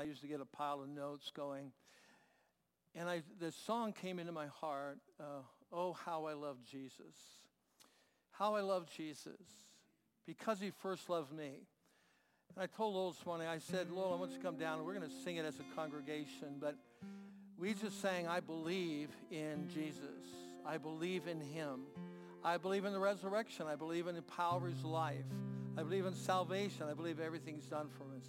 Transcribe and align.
I 0.00 0.04
used 0.04 0.20
to 0.22 0.28
get 0.28 0.40
a 0.40 0.44
pile 0.44 0.80
of 0.80 0.88
notes 0.88 1.30
going. 1.34 1.72
And 2.94 3.08
I, 3.08 3.22
the 3.40 3.52
song 3.52 3.92
came 3.92 4.18
into 4.18 4.32
my 4.32 4.46
heart, 4.46 4.98
uh, 5.20 5.42
Oh, 5.72 5.92
how 5.92 6.24
I 6.26 6.32
love 6.32 6.56
Jesus. 6.70 7.14
How 8.30 8.54
I 8.54 8.60
love 8.60 8.86
Jesus 8.96 9.40
because 10.26 10.60
he 10.60 10.70
first 10.70 11.08
loved 11.08 11.32
me. 11.32 11.66
And 12.54 12.62
I 12.62 12.66
told 12.66 12.94
Lowell 12.94 13.12
this 13.12 13.24
morning, 13.26 13.46
I 13.46 13.58
said, 13.58 13.90
Lowell, 13.90 14.14
I 14.14 14.16
want 14.16 14.30
you 14.32 14.38
to 14.38 14.42
come 14.42 14.56
down 14.56 14.78
and 14.78 14.86
we're 14.86 14.94
going 14.94 15.08
to 15.08 15.14
sing 15.24 15.36
it 15.36 15.44
as 15.44 15.56
a 15.56 15.74
congregation. 15.76 16.56
But 16.60 16.76
we 17.58 17.74
just 17.74 18.00
sang, 18.00 18.26
I 18.26 18.40
believe 18.40 19.10
in 19.30 19.68
Jesus. 19.74 20.24
I 20.66 20.78
believe 20.78 21.26
in 21.26 21.40
him. 21.40 21.80
I 22.44 22.56
believe 22.56 22.84
in 22.84 22.92
the 22.92 22.98
resurrection. 22.98 23.66
I 23.66 23.74
believe 23.74 24.06
in 24.06 24.14
the 24.14 24.22
power 24.22 24.58
of 24.58 24.64
his 24.64 24.84
life. 24.84 25.24
I 25.76 25.82
believe 25.82 26.06
in 26.06 26.14
salvation. 26.14 26.86
I 26.90 26.94
believe 26.94 27.20
everything 27.20 27.54
he's 27.54 27.66
done 27.66 27.88
for 27.88 28.04
us. 28.16 28.28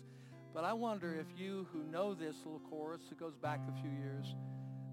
But 0.53 0.63
I 0.63 0.73
wonder 0.73 1.15
if 1.15 1.27
you 1.39 1.67
who 1.71 1.83
know 1.83 2.13
this 2.13 2.35
little 2.43 2.61
chorus, 2.69 3.01
it 3.11 3.19
goes 3.19 3.35
back 3.35 3.59
a 3.69 3.81
few 3.81 3.91
years, 3.91 4.35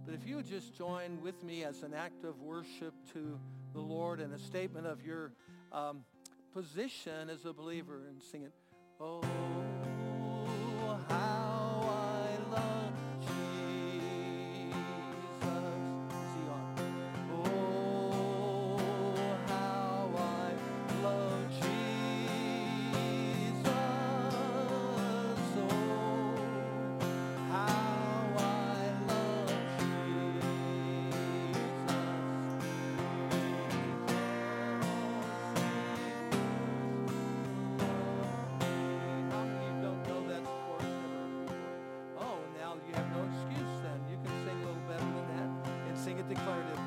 but 0.05 0.15
if 0.15 0.27
you 0.27 0.37
would 0.37 0.47
just 0.47 0.77
join 0.77 1.21
with 1.23 1.43
me 1.43 1.65
as 1.65 1.83
an 1.83 1.95
act 1.95 2.25
of 2.25 2.41
worship 2.41 2.95
to 3.15 3.39
the 3.73 3.81
Lord 3.81 4.21
and 4.21 4.33
a 4.35 4.39
statement 4.39 4.87
of 4.87 5.03
your 5.03 5.33
um, 5.73 6.05
position 6.53 7.31
as 7.31 7.45
a 7.45 7.53
believer 7.53 8.07
and 8.09 8.23
sing 8.23 8.43
it, 8.43 8.53
Oh, 8.99 9.21
how 11.09 11.66
Thank 46.45 46.77
you 46.79 46.86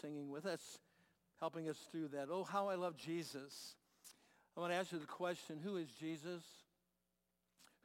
singing 0.00 0.30
with 0.30 0.46
us, 0.46 0.78
helping 1.38 1.68
us 1.68 1.78
through 1.90 2.08
that. 2.08 2.28
Oh, 2.30 2.44
how 2.44 2.68
I 2.68 2.74
love 2.74 2.96
Jesus. 2.96 3.74
I 4.56 4.60
want 4.60 4.72
to 4.72 4.76
ask 4.76 4.92
you 4.92 4.98
the 4.98 5.06
question, 5.06 5.58
who 5.62 5.76
is 5.76 5.88
Jesus? 6.00 6.42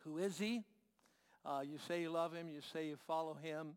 Who 0.03 0.17
is 0.17 0.38
he? 0.38 0.63
Uh, 1.45 1.61
you 1.63 1.77
say 1.88 2.02
you 2.02 2.09
love 2.09 2.33
him. 2.33 2.47
You 2.49 2.61
say 2.73 2.88
you 2.88 2.97
follow 3.07 3.35
him. 3.41 3.75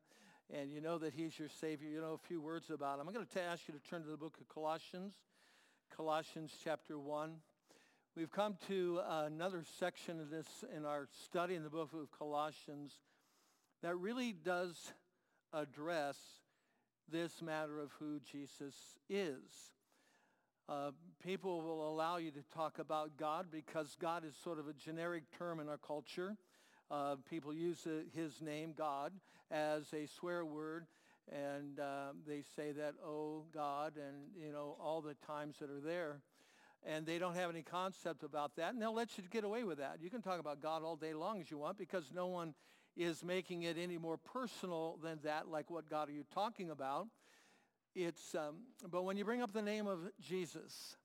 And 0.53 0.71
you 0.73 0.81
know 0.81 0.99
that 0.99 1.13
he's 1.13 1.39
your 1.39 1.49
Savior. 1.61 1.89
You 1.89 2.01
know 2.01 2.15
a 2.15 2.27
few 2.29 2.41
words 2.41 2.71
about 2.71 2.99
him. 2.99 3.07
I'm 3.07 3.15
going 3.15 3.27
to 3.27 3.43
ask 3.43 3.63
you 3.69 3.75
to 3.75 3.91
turn 3.91 4.03
to 4.03 4.11
the 4.11 4.17
book 4.17 4.35
of 4.41 4.49
Colossians, 4.49 5.15
Colossians 5.95 6.53
chapter 6.65 6.99
1. 6.99 7.33
We've 8.17 8.33
come 8.33 8.57
to 8.69 9.01
another 9.07 9.63
section 9.79 10.21
of 10.21 10.31
this 10.31 10.47
in 10.75 10.85
our 10.85 11.07
study 11.25 11.55
in 11.55 11.63
the 11.63 11.71
book 11.71 11.91
of 11.93 12.11
Colossians 12.19 12.93
that 13.83 13.95
really 13.97 14.33
does 14.33 14.93
address 15.53 16.17
this 17.11 17.43
matter 17.43 17.79
of 17.79 17.91
who 17.99 18.21
Jesus 18.21 18.75
is. 19.09 19.73
Uh, 20.69 20.91
people 21.25 21.63
will 21.63 21.89
allow 21.89 22.19
you 22.19 22.31
to 22.31 22.43
talk 22.55 22.79
about 22.79 23.17
God 23.17 23.47
because 23.51 23.97
God 24.01 24.25
is 24.25 24.35
sort 24.45 24.59
of 24.59 24.69
a 24.69 24.75
generic 24.75 25.25
term 25.39 25.61
in 25.61 25.69
our 25.69 25.79
culture. 25.79 26.37
Uh, 26.91 27.17
people 27.29 27.55
use 27.55 27.87
uh, 27.87 28.01
his 28.15 28.43
name, 28.43 28.75
God, 28.77 29.13
as 29.51 29.93
a 29.95 30.07
swear 30.07 30.45
word, 30.45 30.87
and 31.31 31.81
uh, 31.81 32.13
they 32.27 32.43
say 32.57 32.73
that, 32.73 32.95
oh, 33.05 33.45
God, 33.53 33.95
and, 33.97 34.17
you 34.37 34.53
know, 34.53 34.77
all 34.81 35.01
the 35.01 35.15
times 35.27 35.57
that 35.61 35.71
are 35.71 35.81
there. 35.81 36.21
And 36.87 37.07
they 37.07 37.19
don't 37.19 37.35
have 37.35 37.51
any 37.51 37.63
concept 37.63 38.23
about 38.23 38.57
that, 38.57 38.73
and 38.73 38.81
they'll 38.81 38.95
let 38.95 39.17
you 39.19 39.25
get 39.31 39.45
away 39.45 39.65
with 39.65 39.79
that. 39.79 39.99
You 40.01 40.11
can 40.11 40.23
talk 40.23 40.39
about 40.39 40.63
God 40.63 40.83
all 40.83 40.97
day 40.97 41.13
long 41.13 41.41
as 41.41 41.51
you 41.51 41.59
want 41.59 41.77
because 41.77 42.11
no 42.15 42.27
one 42.27 42.55
is 42.99 43.23
making 43.25 43.63
it 43.63 43.79
any 43.79 43.97
more 43.97 44.17
personal 44.19 44.99
than 45.03 45.21
that, 45.23 45.49
like 45.49 45.71
what 45.71 45.89
God 45.89 46.09
are 46.09 46.13
you 46.13 46.25
talking 46.35 46.69
about? 46.69 47.07
It's, 47.95 48.35
um, 48.35 48.57
but 48.91 49.05
when 49.05 49.17
you 49.17 49.25
bring 49.25 49.41
up 49.41 49.53
the 49.53 49.63
name 49.63 49.87
of 49.87 50.01
Jesus, 50.21 50.97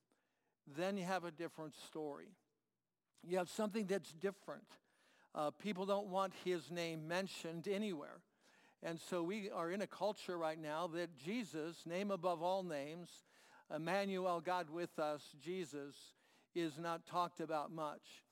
then 0.76 0.98
you 0.98 1.06
have 1.06 1.24
a 1.24 1.32
different 1.32 1.76
story. 1.88 2.30
You 3.24 3.38
have 3.38 3.48
something 3.48 3.86
that's 3.86 4.12
different. 4.12 4.66
Uh, 5.36 5.52
people 5.52 5.86
don't 5.86 6.08
want 6.08 6.34
his 6.44 6.72
name 6.72 7.08
mentioned 7.08 7.68
anywhere. 7.68 8.22
And 8.82 9.00
so 9.00 9.22
we 9.22 9.50
are 9.52 9.72
in 9.72 9.82
a 9.82 9.88
culture 9.88 10.38
right 10.38 10.60
now 10.60 10.88
that 10.88 11.16
Jesus, 11.16 11.78
name 11.86 12.10
above 12.10 12.42
all 12.42 12.64
names, 12.64 13.08
Emmanuel, 13.74 14.42
God 14.42 14.70
with 14.70 14.98
us, 15.00 15.22
Jesus, 15.42 15.96
is 16.56 16.78
not 16.80 17.06
talked 17.06 17.40
about 17.40 17.72
much. 17.72 18.23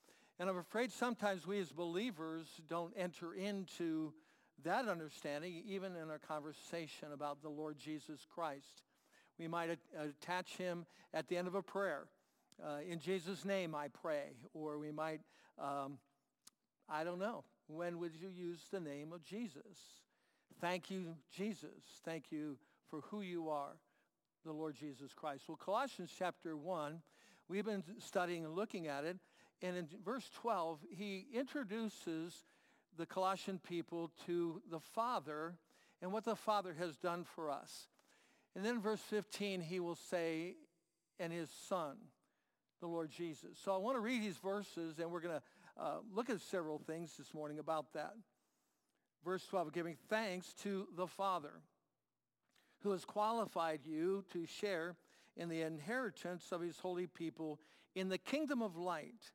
And 0.42 0.50
I'm 0.50 0.58
afraid 0.58 0.92
sometimes 0.92 1.46
we 1.46 1.60
as 1.60 1.72
believers 1.72 2.48
don't 2.68 2.92
enter 2.98 3.36
into 3.36 4.12
that 4.64 4.88
understanding 4.88 5.62
even 5.68 5.96
in 5.96 6.10
our 6.10 6.18
conversation 6.18 7.10
about 7.14 7.44
the 7.44 7.50
Lord 7.50 7.78
Jesus 7.78 8.26
Christ. 8.34 8.82
We 9.38 9.48
might 9.48 9.78
attach 9.96 10.58
him 10.58 10.88
at 11.14 11.28
the 11.28 11.38
end 11.38 11.48
of 11.48 11.54
a 11.54 11.62
prayer. 11.62 12.08
Uh, 12.60 12.78
in 12.90 13.00
Jesus' 13.00 13.46
name 13.46 13.76
I 13.76 13.90
pray. 13.90 14.32
Or 14.56 14.80
we 14.80 14.92
might, 14.92 15.22
um, 15.60 16.00
I 16.90 17.04
don't 17.04 17.20
know, 17.20 17.44
when 17.68 18.00
would 18.00 18.16
you 18.16 18.30
use 18.30 18.62
the 18.72 18.80
name 18.80 19.14
of 19.14 19.24
Jesus? 19.24 19.78
Thank 20.60 20.90
you, 20.90 21.18
Jesus. 21.32 22.00
Thank 22.04 22.32
you 22.32 22.58
for 22.90 23.02
who 23.12 23.22
you 23.22 23.50
are, 23.50 23.78
the 24.44 24.54
Lord 24.54 24.74
Jesus 24.74 25.14
Christ. 25.14 25.44
Well, 25.48 25.60
Colossians 25.64 26.12
chapter 26.18 26.58
1, 26.58 27.00
we've 27.48 27.66
been 27.66 27.84
studying 28.00 28.44
and 28.44 28.56
looking 28.56 28.88
at 28.88 29.04
it. 29.04 29.18
And 29.62 29.78
in 29.78 29.88
verse 30.04 30.30
12, 30.42 30.80
he 30.90 31.28
introduces 31.34 32.34
the 32.98 33.06
Colossian 33.06 33.60
people 33.60 34.12
to 34.26 34.62
the 34.70 34.80
Father 34.80 35.56
and 36.02 36.12
what 36.12 36.26
the 36.26 36.36
Father 36.36 36.76
has 36.80 36.98
done 36.98 37.24
for 37.24 37.50
us. 37.50 37.88
And 38.56 38.66
then 38.66 38.76
in 38.76 38.82
verse 38.82 39.02
15, 39.02 39.62
he 39.62 39.80
will 39.80 39.96
say, 39.96 40.56
and 41.20 41.32
his 41.32 41.50
Son, 41.68 41.96
the 42.80 42.88
Lord 42.88 43.12
Jesus. 43.12 43.60
So 43.64 43.74
I 43.74 43.78
want 43.78 43.96
to 43.96 44.02
read 44.02 44.22
these 44.22 44.38
verses, 44.38 44.98
and 45.00 45.12
we're 45.12 45.22
going 45.22 45.36
to 45.36 45.82
uh, 45.82 45.98
look 46.14 46.30
at 46.30 46.42
several 46.42 46.80
things 46.80 47.14
this 47.18 47.34
morning 47.34 47.60
about 47.60 47.94
that. 47.94 48.14
Verse 49.24 49.46
12, 49.46 49.72
giving 49.72 49.98
thanks 50.10 50.54
to 50.64 50.88
the 50.98 51.08
Father 51.08 51.62
who 52.82 52.92
has 52.92 53.06
qualified 53.06 53.82
you 53.86 54.26
to 54.34 54.46
share 54.46 54.96
in 55.38 55.48
the 55.48 55.62
inheritance 55.62 56.52
of 56.52 56.62
his 56.62 56.80
holy 56.80 57.08
people 57.08 57.60
in 57.96 58.10
the 58.10 58.18
kingdom 58.18 58.62
of 58.62 58.76
light. 58.76 59.32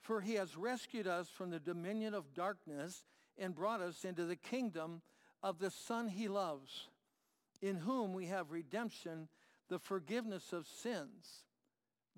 For 0.00 0.20
he 0.20 0.34
has 0.34 0.56
rescued 0.56 1.06
us 1.06 1.28
from 1.28 1.50
the 1.50 1.58
dominion 1.58 2.14
of 2.14 2.34
darkness 2.34 3.04
and 3.38 3.54
brought 3.54 3.80
us 3.80 4.04
into 4.04 4.24
the 4.24 4.36
kingdom 4.36 5.02
of 5.42 5.58
the 5.58 5.70
Son 5.70 6.08
he 6.08 6.28
loves, 6.28 6.88
in 7.60 7.76
whom 7.76 8.12
we 8.12 8.26
have 8.26 8.50
redemption, 8.50 9.28
the 9.68 9.78
forgiveness 9.78 10.52
of 10.52 10.66
sins. 10.66 11.44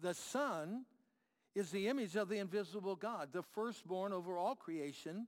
The 0.01 0.15
Son 0.15 0.85
is 1.55 1.71
the 1.71 1.89
image 1.89 2.15
of 2.15 2.29
the 2.29 2.39
invisible 2.39 2.95
God, 2.95 3.31
the 3.33 3.43
firstborn 3.43 4.13
over 4.13 4.39
all 4.39 4.55
creation. 4.55 5.27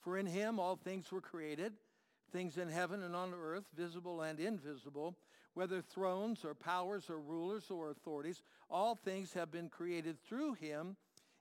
For 0.00 0.16
in 0.16 0.26
him 0.26 0.58
all 0.58 0.76
things 0.76 1.10
were 1.10 1.20
created, 1.20 1.74
things 2.32 2.56
in 2.56 2.68
heaven 2.68 3.02
and 3.02 3.14
on 3.14 3.34
earth, 3.34 3.64
visible 3.76 4.22
and 4.22 4.38
invisible, 4.38 5.16
whether 5.54 5.82
thrones 5.82 6.44
or 6.44 6.54
powers 6.54 7.10
or 7.10 7.18
rulers 7.18 7.70
or 7.70 7.90
authorities, 7.90 8.42
all 8.70 8.94
things 8.94 9.34
have 9.34 9.50
been 9.50 9.68
created 9.68 10.16
through 10.22 10.54
him 10.54 10.96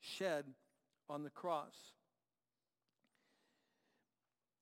shed 0.00 0.44
on 1.08 1.22
the 1.22 1.30
cross. 1.30 1.74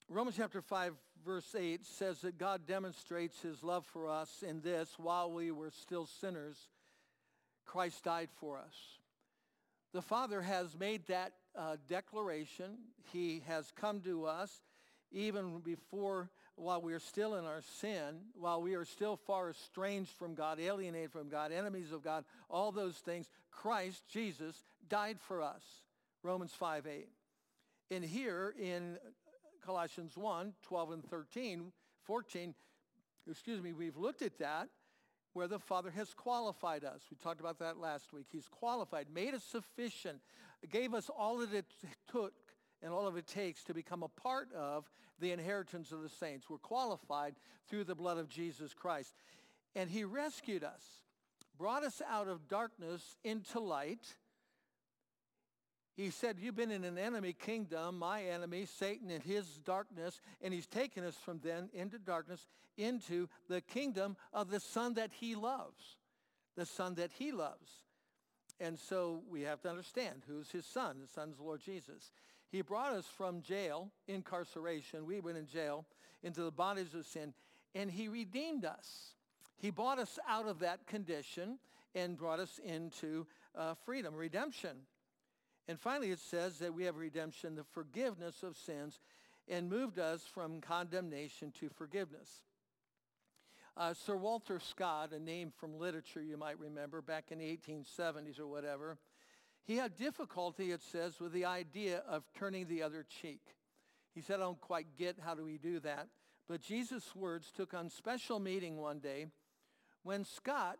Romans 0.09 0.37
chapter 0.37 0.63
5, 0.63 0.95
verse 1.25 1.55
8 1.55 1.85
says 1.85 2.21
that 2.23 2.39
God 2.39 2.67
demonstrates 2.67 3.43
his 3.43 3.63
love 3.63 3.85
for 3.85 4.09
us 4.09 4.43
in 4.47 4.63
this, 4.63 4.95
while 4.97 5.31
we 5.31 5.51
were 5.51 5.71
still 5.71 6.07
sinners, 6.07 6.57
Christ 7.67 8.05
died 8.05 8.31
for 8.41 8.59
us. 8.59 8.75
The 9.93 10.03
Father 10.03 10.41
has 10.41 10.79
made 10.79 11.07
that 11.09 11.33
uh, 11.55 11.77
declaration. 11.89 12.79
He 13.13 13.43
has 13.47 13.71
come 13.79 14.01
to 14.03 14.25
us 14.25 14.63
even 15.13 15.59
before, 15.61 16.31
while 16.59 16.81
we 16.81 16.93
are 16.93 16.99
still 16.99 17.35
in 17.37 17.45
our 17.45 17.63
sin, 17.81 18.21
while 18.35 18.61
we 18.61 18.75
are 18.75 18.85
still 18.85 19.17
far 19.17 19.51
estranged 19.51 20.11
from 20.19 20.35
God, 20.35 20.59
alienated 20.61 21.13
from 21.13 21.29
God, 21.29 21.53
enemies 21.53 21.93
of 21.93 22.03
God, 22.03 22.25
all 22.51 22.73
those 22.73 22.97
things, 22.97 23.29
Christ, 23.51 24.03
Jesus, 24.09 24.65
died 24.89 25.19
for 25.21 25.43
us. 25.43 25.63
Romans 26.23 26.53
5, 26.53 26.87
8. 26.87 27.09
And 27.91 28.05
here 28.05 28.55
in 28.61 28.99
Colossians 29.65 30.17
1, 30.17 30.53
12 30.63 30.91
and 30.93 31.05
13, 31.05 31.73
14, 32.05 32.55
excuse 33.31 33.63
me, 33.63 33.73
we've 33.73 33.97
looked 33.97 34.23
at 34.23 34.39
that 34.39 34.69
where 35.33 35.47
the 35.47 35.59
Father 35.59 35.91
has 35.91 36.13
qualified 36.15 36.85
us. 36.85 37.03
We 37.11 37.17
talked 37.17 37.41
about 37.41 37.59
that 37.61 37.79
last 37.79 38.13
week. 38.13 38.27
He's 38.31 38.49
qualified, 38.49 39.07
made 39.15 39.35
us 39.35 39.45
sufficient, 39.45 40.19
gave 40.71 40.95
us 40.95 41.09
all 41.17 41.39
that 41.39 41.55
it 41.55 41.67
took 42.11 42.33
and 42.83 42.93
all 42.93 43.07
of 43.07 43.17
it 43.17 43.27
takes 43.27 43.65
to 43.65 43.75
become 43.75 44.03
a 44.03 44.09
part 44.09 44.53
of 44.53 44.89
the 45.21 45.33
inheritance 45.33 45.93
of 45.93 46.03
the 46.03 46.09
saints. 46.09 46.49
We're 46.49 46.59
qualified 46.59 47.35
through 47.69 47.85
the 47.85 47.95
blood 47.95 48.19
of 48.19 48.29
Jesus 48.29 48.75
Christ. 48.75 49.15
And 49.75 49.91
he 49.91 50.05
rescued 50.05 50.65
us, 50.65 50.83
brought 51.59 51.85
us 51.85 52.01
out 52.09 52.29
of 52.29 52.49
darkness 52.49 53.17
into 53.25 53.61
light, 53.61 54.17
he 55.99 56.11
said, 56.11 56.37
you've 56.39 56.55
been 56.55 56.71
in 56.71 56.85
an 56.85 56.97
enemy 56.97 57.33
kingdom, 57.33 57.99
my 57.99 58.23
enemy, 58.23 58.67
Satan 58.67 59.11
and 59.11 59.21
his 59.21 59.59
darkness, 59.65 60.21
and 60.41 60.55
he's 60.55 60.69
taken 60.69 61.03
us 61.03 61.17
from 61.17 61.41
then 61.43 61.71
into 61.73 61.99
darkness 61.99 62.47
into 62.77 63.29
the 63.49 63.61
kingdom 63.61 64.17
of 64.33 64.49
the 64.49 64.61
son 64.61 64.95
that 64.95 65.11
he 65.13 65.35
loves, 65.35 65.97
the 66.57 66.65
son 66.65 66.95
that 66.95 67.11
he 67.19 67.33
loves. 67.33 67.69
And 68.61 68.79
so 68.79 69.25
we 69.29 69.43
have 69.43 69.61
to 69.63 69.69
understand 69.69 70.23
who's 70.29 70.53
his 70.53 70.67
son. 70.67 70.99
The 71.01 71.09
son's 71.09 71.39
the 71.39 71.43
Lord 71.43 71.63
Jesus. 71.65 72.13
He 72.51 72.63
brought 72.63 72.93
us 72.93 73.07
from 73.17 73.43
jail, 73.43 73.91
incarceration. 74.07 75.07
We 75.07 75.21
went 75.21 75.39
in 75.39 75.47
jail 75.47 75.85
into 76.23 76.43
the 76.43 76.51
bondage 76.51 76.95
of 76.95 77.07
sin, 77.07 77.35
and 77.75 77.91
he 77.91 78.09
redeemed 78.09 78.65
us. 78.65 79.15
He 79.59 79.71
bought 79.71 79.99
us 79.99 80.19
out 80.29 80.47
of 80.47 80.61
that 80.61 80.87
condition 80.87 81.59
and 81.95 82.17
brought 82.17 82.41
us 82.41 82.59
into 82.65 83.27
uh, 83.55 83.75
freedom, 83.85 84.15
redemption. 84.15 84.77
And 85.67 85.79
finally, 85.79 86.11
it 86.11 86.21
says 86.21 86.59
that 86.61 86.73
we 86.73 86.85
have 86.85 86.97
redemption, 86.97 87.55
the 87.55 87.65
forgiveness 87.65 88.43
of 88.43 88.57
sins, 88.57 89.01
and 89.49 89.69
moved 89.69 89.99
us 89.99 90.23
from 90.23 90.61
condemnation 90.61 91.53
to 91.61 91.69
forgiveness. 91.69 92.43
Uh, 93.77 93.95
Sir 93.95 94.17
Walter 94.17 94.59
Scott, 94.59 95.13
a 95.13 95.21
name 95.21 95.53
from 95.57 95.79
literature 95.79 96.23
you 96.23 96.37
might 96.37 96.59
remember 96.59 97.01
back 97.01 97.31
in 97.31 97.39
the 97.39 97.45
1870s 97.45 98.41
or 98.41 98.47
whatever, 98.47 98.99
he 99.65 99.77
had 99.77 99.97
difficulty, 99.97 100.73
it 100.73 100.83
says, 100.83 101.21
with 101.21 101.33
the 101.33 101.45
idea 101.45 102.03
of 102.09 102.25
turning 102.39 102.67
the 102.67 102.83
other 102.83 103.05
cheek. 103.21 103.43
He 104.15 104.21
said, 104.21 104.37
I 104.37 104.45
don't 104.45 104.61
quite 104.61 104.97
get 104.97 105.17
how 105.25 105.35
do 105.35 105.45
we 105.45 105.59
do 105.59 105.81
that. 105.81 106.09
But 106.49 106.63
Jesus' 106.63 107.15
words 107.15 107.53
took 107.55 107.75
on 107.75 107.91
special 107.91 108.41
meaning 108.41 108.79
one 108.79 108.99
day 108.99 109.27
when 110.03 110.25
Scott 110.25 110.79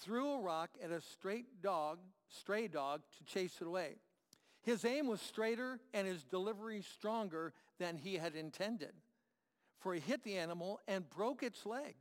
threw 0.00 0.32
a 0.32 0.40
rock 0.40 0.70
at 0.82 0.90
a 0.90 1.00
straight 1.00 1.62
dog, 1.62 1.98
stray 2.28 2.68
dog 2.68 3.02
to 3.18 3.24
chase 3.24 3.58
it 3.60 3.66
away. 3.66 3.96
His 4.62 4.84
aim 4.84 5.06
was 5.06 5.20
straighter 5.20 5.78
and 5.92 6.06
his 6.06 6.24
delivery 6.24 6.82
stronger 6.82 7.52
than 7.78 7.98
he 7.98 8.14
had 8.14 8.34
intended. 8.34 8.92
For 9.78 9.92
he 9.92 10.00
hit 10.00 10.24
the 10.24 10.38
animal 10.38 10.80
and 10.88 11.08
broke 11.10 11.42
its 11.42 11.66
leg. 11.66 11.94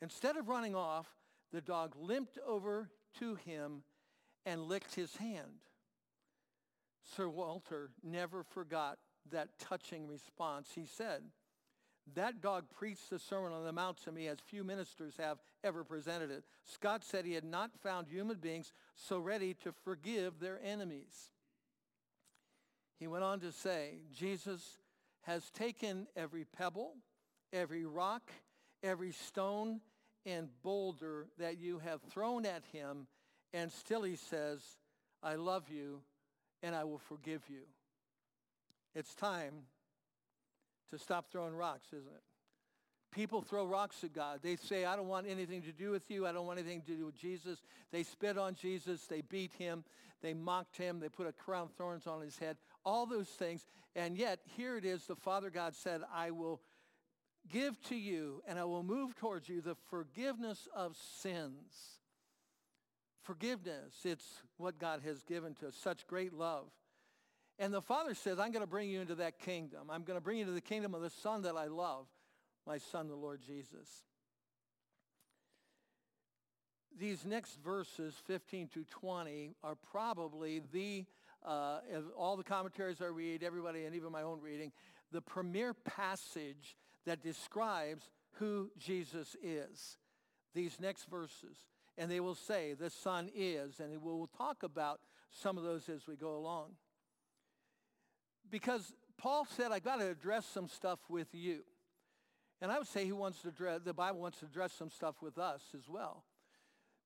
Instead 0.00 0.36
of 0.36 0.48
running 0.48 0.76
off, 0.76 1.08
the 1.52 1.60
dog 1.60 1.96
limped 1.98 2.38
over 2.46 2.90
to 3.18 3.34
him 3.34 3.82
and 4.46 4.62
licked 4.62 4.94
his 4.94 5.16
hand. 5.16 5.60
Sir 7.16 7.28
Walter 7.28 7.90
never 8.02 8.42
forgot 8.42 8.98
that 9.30 9.58
touching 9.58 10.06
response. 10.06 10.70
He 10.74 10.86
said, 10.86 11.22
that 12.14 12.42
dog 12.42 12.64
preached 12.76 13.08
the 13.08 13.18
Sermon 13.18 13.52
on 13.52 13.64
the 13.64 13.72
Mount 13.72 13.96
to 14.04 14.12
me 14.12 14.28
as 14.28 14.38
few 14.38 14.62
ministers 14.62 15.14
have 15.18 15.38
ever 15.62 15.84
presented 15.84 16.30
it. 16.30 16.44
Scott 16.64 17.02
said 17.02 17.24
he 17.24 17.32
had 17.32 17.44
not 17.44 17.70
found 17.82 18.08
human 18.08 18.36
beings 18.36 18.72
so 18.94 19.18
ready 19.18 19.54
to 19.64 19.72
forgive 19.84 20.38
their 20.38 20.60
enemies. 20.62 21.30
He 22.98 23.06
went 23.06 23.24
on 23.24 23.40
to 23.40 23.52
say, 23.52 24.00
Jesus 24.12 24.78
has 25.22 25.50
taken 25.50 26.06
every 26.14 26.44
pebble, 26.44 26.94
every 27.52 27.86
rock, 27.86 28.30
every 28.82 29.12
stone 29.12 29.80
and 30.26 30.48
boulder 30.62 31.26
that 31.38 31.58
you 31.58 31.78
have 31.78 32.02
thrown 32.02 32.44
at 32.44 32.64
him, 32.72 33.06
and 33.54 33.72
still 33.72 34.02
he 34.02 34.16
says, 34.16 34.60
I 35.22 35.36
love 35.36 35.70
you 35.70 36.00
and 36.62 36.74
I 36.74 36.84
will 36.84 36.98
forgive 36.98 37.42
you. 37.48 37.62
It's 38.94 39.14
time 39.14 39.54
to 40.90 40.98
stop 40.98 41.30
throwing 41.30 41.54
rocks, 41.54 41.86
isn't 41.88 42.12
it? 42.12 42.22
People 43.12 43.42
throw 43.42 43.64
rocks 43.64 44.02
at 44.02 44.12
God. 44.12 44.40
They 44.42 44.56
say, 44.56 44.84
I 44.84 44.96
don't 44.96 45.06
want 45.06 45.28
anything 45.28 45.62
to 45.62 45.72
do 45.72 45.92
with 45.92 46.10
you. 46.10 46.26
I 46.26 46.32
don't 46.32 46.46
want 46.46 46.58
anything 46.58 46.82
to 46.82 46.96
do 46.96 47.06
with 47.06 47.16
Jesus. 47.16 47.62
They 47.92 48.02
spit 48.02 48.36
on 48.36 48.56
Jesus. 48.56 49.06
They 49.06 49.20
beat 49.20 49.52
him. 49.56 49.84
They 50.20 50.34
mocked 50.34 50.76
him. 50.76 50.98
They 50.98 51.08
put 51.08 51.28
a 51.28 51.32
crown 51.32 51.66
of 51.66 51.70
thorns 51.72 52.08
on 52.08 52.22
his 52.22 52.36
head. 52.38 52.56
All 52.84 53.06
those 53.06 53.28
things. 53.28 53.64
And 53.94 54.16
yet, 54.18 54.40
here 54.56 54.76
it 54.76 54.84
is. 54.84 55.06
The 55.06 55.14
Father 55.14 55.48
God 55.48 55.76
said, 55.76 56.00
I 56.12 56.32
will 56.32 56.60
give 57.48 57.80
to 57.84 57.94
you 57.94 58.42
and 58.48 58.58
I 58.58 58.64
will 58.64 58.82
move 58.82 59.14
towards 59.14 59.48
you 59.48 59.60
the 59.60 59.76
forgiveness 59.90 60.66
of 60.74 60.96
sins. 60.96 62.00
Forgiveness. 63.24 63.94
It's 64.04 64.42
what 64.56 64.78
God 64.78 65.00
has 65.04 65.22
given 65.22 65.54
to 65.56 65.68
us. 65.68 65.74
Such 65.74 66.06
great 66.06 66.32
love. 66.32 66.66
And 67.58 67.72
the 67.72 67.82
Father 67.82 68.14
says, 68.14 68.38
I'm 68.38 68.52
going 68.52 68.64
to 68.64 68.70
bring 68.70 68.88
you 68.88 69.00
into 69.00 69.16
that 69.16 69.38
kingdom. 69.38 69.88
I'm 69.90 70.02
going 70.02 70.18
to 70.18 70.22
bring 70.22 70.38
you 70.38 70.44
to 70.44 70.50
the 70.52 70.60
kingdom 70.60 70.94
of 70.94 71.02
the 71.02 71.10
Son 71.10 71.42
that 71.42 71.56
I 71.56 71.66
love 71.66 72.06
my 72.66 72.78
son, 72.78 73.08
the 73.08 73.14
Lord 73.14 73.40
Jesus. 73.46 74.04
These 76.98 77.24
next 77.24 77.58
verses, 77.62 78.14
15 78.26 78.68
to 78.74 78.84
20, 78.84 79.54
are 79.62 79.74
probably 79.74 80.62
the, 80.72 81.04
uh, 81.44 81.80
all 82.16 82.36
the 82.36 82.44
commentaries 82.44 83.00
I 83.00 83.06
read, 83.06 83.42
everybody, 83.42 83.84
and 83.84 83.94
even 83.94 84.12
my 84.12 84.22
own 84.22 84.40
reading, 84.40 84.72
the 85.10 85.20
premier 85.20 85.74
passage 85.74 86.76
that 87.04 87.22
describes 87.22 88.08
who 88.34 88.70
Jesus 88.78 89.36
is. 89.42 89.98
These 90.54 90.78
next 90.80 91.10
verses. 91.10 91.58
And 91.96 92.10
they 92.10 92.20
will 92.20 92.34
say, 92.34 92.74
the 92.74 92.90
Son 92.90 93.30
is, 93.34 93.78
and 93.80 94.02
we'll 94.02 94.28
talk 94.36 94.62
about 94.62 95.00
some 95.30 95.56
of 95.56 95.64
those 95.64 95.88
as 95.88 96.06
we 96.06 96.16
go 96.16 96.36
along. 96.36 96.72
Because 98.50 98.92
Paul 99.16 99.46
said, 99.48 99.70
I've 99.72 99.84
got 99.84 100.00
to 100.00 100.10
address 100.10 100.46
some 100.46 100.68
stuff 100.68 100.98
with 101.08 101.28
you. 101.32 101.60
And 102.60 102.72
I 102.72 102.78
would 102.78 102.88
say 102.88 103.04
he 103.04 103.12
wants 103.12 103.42
to 103.42 103.48
address, 103.48 103.80
the 103.84 103.92
Bible 103.92 104.20
wants 104.20 104.38
to 104.40 104.46
address 104.46 104.72
some 104.72 104.90
stuff 104.90 105.16
with 105.22 105.38
us 105.38 105.62
as 105.74 105.88
well. 105.88 106.24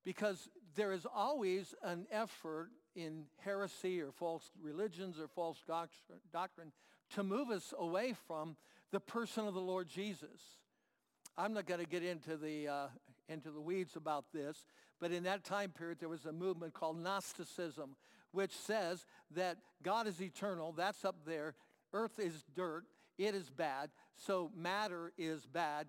Because 0.04 0.49
there 0.75 0.92
is 0.92 1.07
always 1.12 1.75
an 1.83 2.07
effort 2.11 2.71
in 2.95 3.25
heresy 3.45 4.00
or 4.00 4.11
false 4.11 4.50
religions 4.62 5.18
or 5.18 5.28
false 5.28 5.59
doctrine 5.66 6.73
to 7.14 7.23
move 7.23 7.50
us 7.50 7.75
away 7.78 8.14
from 8.26 8.57
the 8.90 9.00
person 9.00 9.47
of 9.47 9.54
the 9.54 9.61
Lord 9.61 9.88
Jesus. 9.88 10.59
I'm 11.37 11.52
not 11.52 11.66
going 11.66 11.80
to 11.80 11.87
get 11.87 12.02
into 12.02 12.37
the, 12.37 12.68
uh, 12.68 12.87
into 13.28 13.50
the 13.50 13.61
weeds 13.61 13.97
about 13.97 14.26
this, 14.32 14.64
but 15.00 15.12
in 15.12 15.23
that 15.25 15.44
time 15.44 15.70
period 15.70 15.99
there 16.00 16.08
was 16.08 16.25
a 16.25 16.32
movement 16.32 16.75
called 16.75 16.99
Gnosticism, 16.99 17.97
which 18.32 18.52
says 18.52 19.06
that 19.35 19.58
God 19.82 20.06
is 20.06 20.20
eternal, 20.20 20.73
that's 20.73 21.04
up 21.04 21.16
there, 21.26 21.54
earth 21.92 22.18
is 22.18 22.44
dirt, 22.54 22.85
it 23.16 23.35
is 23.35 23.50
bad. 23.50 23.90
So 24.16 24.50
matter 24.56 25.12
is 25.18 25.47
bad. 25.47 25.87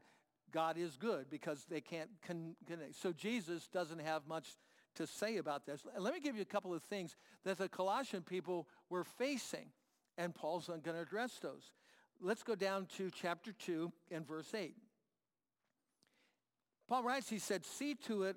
God 0.51 0.77
is 0.77 0.97
good 0.97 1.29
because 1.29 1.65
they 1.69 1.81
can't 1.81 2.09
connect. 2.25 2.95
So 2.95 3.13
Jesus 3.13 3.67
doesn't 3.67 3.99
have 3.99 4.27
much 4.27 4.55
to 4.95 5.05
say 5.05 5.37
about 5.37 5.65
this. 5.65 5.85
Let 5.97 6.13
me 6.13 6.19
give 6.19 6.35
you 6.35 6.41
a 6.41 6.45
couple 6.45 6.73
of 6.73 6.81
things 6.83 7.15
that 7.45 7.59
the 7.59 7.69
Colossian 7.69 8.23
people 8.23 8.67
were 8.89 9.03
facing, 9.03 9.67
and 10.17 10.33
Paul's 10.33 10.67
going 10.67 10.81
to 10.81 10.99
address 10.99 11.37
those. 11.41 11.71
Let's 12.19 12.43
go 12.43 12.55
down 12.55 12.87
to 12.97 13.09
chapter 13.11 13.51
2 13.51 13.91
and 14.11 14.27
verse 14.27 14.53
8. 14.53 14.75
Paul 16.89 17.03
writes, 17.03 17.29
he 17.29 17.37
said, 17.37 17.65
see 17.65 17.93
to 18.07 18.23
it 18.23 18.35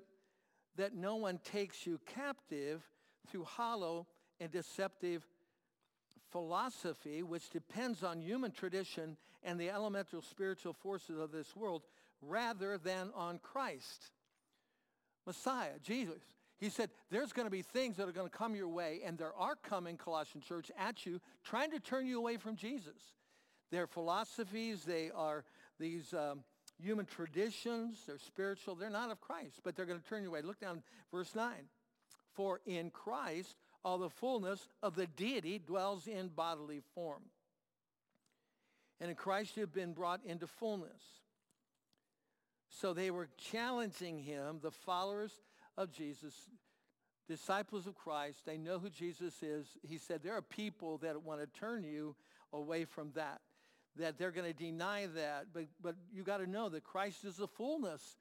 that 0.77 0.93
no 0.93 1.15
one 1.15 1.39
takes 1.39 1.87
you 1.87 1.99
captive 2.05 2.83
through 3.27 3.45
hollow 3.45 4.05
and 4.39 4.51
deceptive 4.51 5.25
philosophy, 6.31 7.23
which 7.23 7.49
depends 7.49 8.03
on 8.03 8.21
human 8.21 8.51
tradition 8.51 9.17
and 9.43 9.59
the 9.59 9.71
elemental 9.71 10.21
spiritual 10.21 10.73
forces 10.73 11.19
of 11.19 11.31
this 11.31 11.55
world, 11.55 11.81
rather 12.21 12.77
than 12.77 13.09
on 13.15 13.39
Christ. 13.39 14.11
Messiah, 15.25 15.79
Jesus. 15.81 16.21
He 16.59 16.69
said, 16.69 16.91
there's 17.09 17.33
going 17.33 17.47
to 17.47 17.51
be 17.51 17.61
things 17.61 17.97
that 17.97 18.07
are 18.07 18.13
going 18.13 18.29
to 18.29 18.37
come 18.37 18.55
your 18.55 18.69
way, 18.69 19.01
and 19.03 19.17
there 19.17 19.33
are 19.37 19.55
coming, 19.55 19.97
Colossian 19.97 20.41
church, 20.41 20.71
at 20.77 21.05
you, 21.05 21.19
trying 21.43 21.71
to 21.71 21.79
turn 21.79 22.07
you 22.07 22.19
away 22.19 22.37
from 22.37 22.55
Jesus. 22.55 23.15
They're 23.71 23.87
philosophies, 23.87 24.83
they 24.83 25.09
are 25.13 25.43
these 25.79 26.13
um, 26.13 26.43
human 26.83 27.05
traditions, 27.05 28.03
they're 28.05 28.17
spiritual, 28.17 28.75
they're 28.75 28.89
not 28.89 29.11
of 29.11 29.21
Christ, 29.21 29.61
but 29.63 29.75
they're 29.75 29.85
going 29.85 29.99
to 29.99 30.07
turn 30.07 30.23
you 30.23 30.29
away. 30.29 30.41
Look 30.41 30.59
down 30.59 30.83
verse 31.11 31.33
9. 31.35 31.51
For 32.33 32.61
in 32.65 32.89
Christ 32.89 33.55
all 33.83 33.97
the 33.97 34.09
fullness 34.09 34.67
of 34.81 34.95
the 34.95 35.07
deity 35.07 35.59
dwells 35.59 36.07
in 36.07 36.29
bodily 36.29 36.81
form. 36.95 37.23
And 38.99 39.09
in 39.09 39.15
Christ 39.15 39.57
you 39.57 39.61
have 39.61 39.73
been 39.73 39.93
brought 39.93 40.21
into 40.25 40.47
fullness. 40.47 41.01
So 42.69 42.93
they 42.93 43.11
were 43.11 43.29
challenging 43.51 44.19
him, 44.19 44.59
the 44.61 44.71
followers 44.71 45.31
of 45.77 45.91
Jesus, 45.91 46.33
disciples 47.27 47.85
of 47.85 47.95
Christ. 47.95 48.39
They 48.45 48.57
know 48.57 48.79
who 48.79 48.89
Jesus 48.89 49.43
is. 49.43 49.67
He 49.83 49.97
said, 49.97 50.21
there 50.23 50.35
are 50.35 50.41
people 50.41 50.97
that 50.99 51.21
want 51.21 51.41
to 51.41 51.59
turn 51.59 51.83
you 51.83 52.15
away 52.51 52.85
from 52.85 53.11
that, 53.15 53.41
that 53.97 54.17
they're 54.17 54.31
going 54.31 54.51
to 54.51 54.57
deny 54.57 55.07
that. 55.15 55.47
But, 55.53 55.65
but 55.81 55.95
you 56.13 56.23
got 56.23 56.37
to 56.37 56.49
know 56.49 56.69
that 56.69 56.83
Christ 56.83 57.25
is 57.25 57.37
the 57.37 57.47
fullness. 57.47 58.17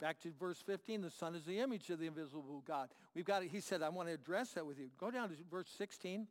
Back 0.00 0.20
to 0.22 0.32
verse 0.38 0.58
15, 0.64 1.02
the 1.02 1.10
Son 1.10 1.34
is 1.34 1.44
the 1.44 1.60
image 1.60 1.90
of 1.90 2.00
the 2.00 2.06
invisible 2.06 2.62
God. 2.66 2.88
We've 3.14 3.24
got 3.24 3.42
it. 3.44 3.50
He 3.50 3.60
said, 3.60 3.82
I 3.82 3.88
want 3.88 4.08
to 4.08 4.14
address 4.14 4.50
that 4.52 4.66
with 4.66 4.78
you. 4.78 4.88
Go 4.98 5.10
down 5.10 5.28
to 5.28 5.34
verse 5.50 5.68
16, 5.78 6.26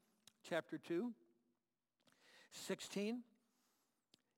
chapter 0.47 0.77
2. 0.77 1.11
16. 2.51 3.21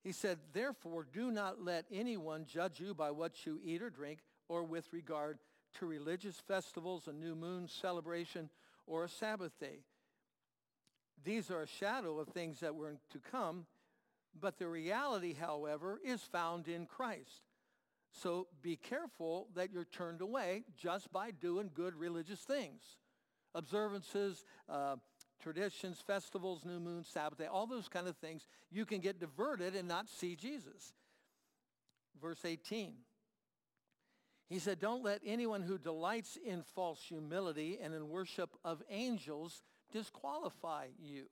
He 0.04 0.12
said, 0.12 0.38
Therefore, 0.52 1.08
do 1.12 1.32
not 1.32 1.63
let 1.63 1.86
anyone 1.92 2.46
judge 2.46 2.80
you 2.80 2.94
by 2.94 3.12
what 3.12 3.46
you 3.46 3.60
eat 3.63 3.82
or 3.82 3.90
drink, 3.90 4.20
or 4.50 4.63
with 4.63 4.92
regard 4.92 5.40
to 5.80 5.86
religious 5.86 6.36
festivals, 6.48 7.08
a 7.08 7.13
new 7.13 7.36
moon 7.36 7.68
celebration, 7.68 8.50
or 8.86 9.06
a 9.06 9.10
Sabbath 9.10 9.58
day. 9.60 9.80
These 11.24 11.50
are 11.50 11.62
a 11.62 11.68
shadow 11.68 12.20
of 12.20 12.28
things 12.28 12.60
that 12.60 12.75
were 12.75 12.98
to 13.12 13.20
come, 13.32 13.66
but 14.40 14.58
the 14.58 14.68
reality, 14.68 15.34
however, 15.34 16.00
is 16.04 16.22
found 16.22 16.68
in 16.68 16.86
Christ. 16.86 17.44
So 18.12 18.48
be 18.62 18.75
careful 18.75 19.48
that 19.56 19.72
you're 19.72 19.86
turned 19.86 20.22
away 20.22 20.63
just 20.78 21.12
by 21.12 21.32
doing 21.32 21.72
good 21.74 21.96
religious 21.96 22.42
things. 22.42 22.82
Observances, 23.56 24.46
uh, 24.70 24.96
traditions, 25.42 26.02
festivals, 26.06 26.63
new 26.63 26.80
moon, 26.80 27.04
Sabbath 27.04 27.40
day, 27.40 27.48
all 27.48 27.68
those 27.68 27.88
kind 27.88 28.08
of 28.08 28.16
things. 28.18 28.48
You 28.72 28.86
can 28.86 29.00
get 29.00 29.20
diverted 29.20 29.75
and 29.75 29.88
not 29.88 30.08
see 30.10 30.36
Jesus. 30.36 30.94
Verse 32.22 32.46
18. 32.46 32.94
He 34.50 34.60
said, 34.60 34.80
don't 34.80 35.04
let 35.04 35.22
anyone 35.25 35.62
who 35.62 35.78
delights 35.78 36.38
in 36.46 36.62
false 36.62 37.02
humility 37.02 37.80
and 37.82 37.94
in 37.94 38.10
worship 38.10 38.52
of 38.63 38.84
angels 38.90 39.63
disqualify 39.92 40.88
you. 41.00 41.25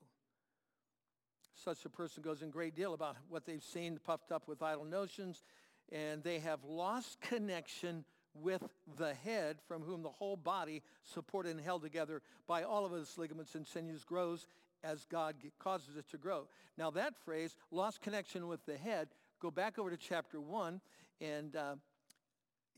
Such 1.63 1.85
a 1.85 1.89
person 1.89 2.23
goes 2.23 2.41
in 2.41 2.49
great 2.49 2.75
deal 2.75 2.95
about 2.95 3.17
what 3.29 3.45
they've 3.45 3.61
seen 3.61 3.99
puffed 4.03 4.31
up 4.31 4.47
with 4.47 4.63
idle 4.63 4.83
notions, 4.83 5.43
and 5.91 6.23
they 6.23 6.39
have 6.39 6.63
lost 6.63 7.21
connection 7.21 8.03
with 8.33 8.63
the 8.97 9.13
head 9.13 9.57
from 9.67 9.83
whom 9.83 10.01
the 10.01 10.09
whole 10.09 10.35
body, 10.35 10.81
supported 11.03 11.51
and 11.51 11.61
held 11.61 11.83
together 11.83 12.23
by 12.47 12.63
all 12.63 12.83
of 12.83 12.93
its 12.93 13.15
ligaments 13.15 13.53
and 13.53 13.67
sinews, 13.67 14.03
grows 14.03 14.47
as 14.83 15.05
God 15.05 15.35
causes 15.59 15.97
it 15.97 16.09
to 16.09 16.17
grow. 16.17 16.47
Now 16.79 16.89
that 16.91 17.13
phrase, 17.23 17.55
lost 17.69 18.01
connection 18.01 18.47
with 18.47 18.65
the 18.65 18.77
head, 18.77 19.09
go 19.39 19.51
back 19.51 19.77
over 19.77 19.91
to 19.91 19.97
chapter 19.97 20.41
1, 20.41 20.81
and 21.19 21.55
uh, 21.55 21.75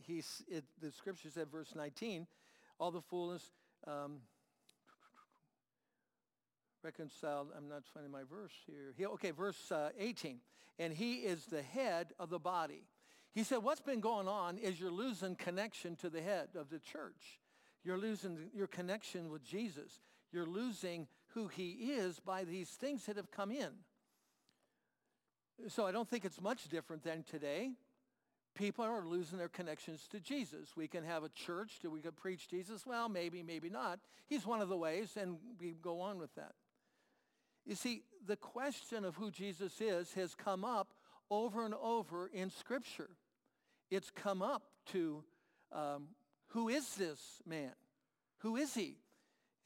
he's, 0.05 0.43
it, 0.49 0.65
the 0.81 0.91
scripture 0.91 1.29
said, 1.29 1.49
verse 1.49 1.73
19, 1.73 2.27
all 2.79 2.91
the 2.91 3.01
fullness 3.01 3.51
um, 3.87 4.17
reconciled. 6.83 7.47
I'm 7.57 7.67
not 7.67 7.83
finding 7.93 8.11
my 8.11 8.23
verse 8.23 8.53
here. 8.65 8.93
He, 8.97 9.05
okay, 9.05 9.31
verse 9.31 9.71
uh, 9.71 9.89
18. 9.97 10.39
And 10.79 10.93
he 10.93 11.15
is 11.15 11.45
the 11.45 11.61
head 11.61 12.13
of 12.19 12.29
the 12.29 12.39
body. 12.39 12.85
He 13.33 13.43
said, 13.43 13.57
what's 13.57 13.81
been 13.81 13.99
going 13.99 14.27
on 14.27 14.57
is 14.57 14.79
you're 14.79 14.91
losing 14.91 15.35
connection 15.35 15.95
to 15.97 16.09
the 16.09 16.21
head 16.21 16.49
of 16.55 16.69
the 16.69 16.79
church. 16.79 17.39
You're 17.83 17.97
losing 17.97 18.49
your 18.53 18.67
connection 18.67 19.29
with 19.29 19.43
Jesus. 19.43 19.99
You're 20.31 20.45
losing 20.45 21.07
who 21.33 21.47
he 21.47 21.71
is 21.71 22.19
by 22.19 22.43
these 22.43 22.69
things 22.69 23.05
that 23.05 23.17
have 23.17 23.31
come 23.31 23.51
in. 23.51 23.69
So 25.67 25.85
I 25.85 25.91
don't 25.91 26.09
think 26.09 26.25
it's 26.25 26.41
much 26.41 26.69
different 26.69 27.03
than 27.03 27.23
today. 27.23 27.71
People 28.55 28.85
are 28.85 29.05
losing 29.05 29.39
their 29.39 29.49
connections 29.49 30.07
to 30.11 30.19
Jesus. 30.19 30.69
We 30.75 30.87
can 30.87 31.03
have 31.03 31.23
a 31.23 31.29
church. 31.29 31.79
Do 31.81 31.89
we 31.89 32.01
could 32.01 32.15
preach 32.15 32.49
Jesus? 32.49 32.85
Well, 32.85 33.09
maybe, 33.09 33.41
maybe 33.41 33.69
not. 33.69 33.99
He's 34.27 34.45
one 34.45 34.61
of 34.61 34.69
the 34.69 34.77
ways, 34.77 35.17
and 35.19 35.37
we 35.59 35.71
go 35.71 36.01
on 36.01 36.19
with 36.19 36.33
that. 36.35 36.53
You 37.65 37.75
see, 37.75 38.03
the 38.25 38.35
question 38.35 39.05
of 39.05 39.15
who 39.15 39.31
Jesus 39.31 39.79
is 39.79 40.13
has 40.13 40.35
come 40.35 40.65
up 40.65 40.93
over 41.29 41.65
and 41.65 41.73
over 41.81 42.27
in 42.27 42.49
Scripture 42.49 43.09
it's 43.93 44.09
come 44.09 44.41
up 44.41 44.63
to 44.91 45.23
um, 45.71 46.07
who 46.47 46.69
is 46.69 46.95
this 46.95 47.19
man? 47.47 47.71
Who 48.39 48.55
is 48.55 48.73
he? 48.73 48.97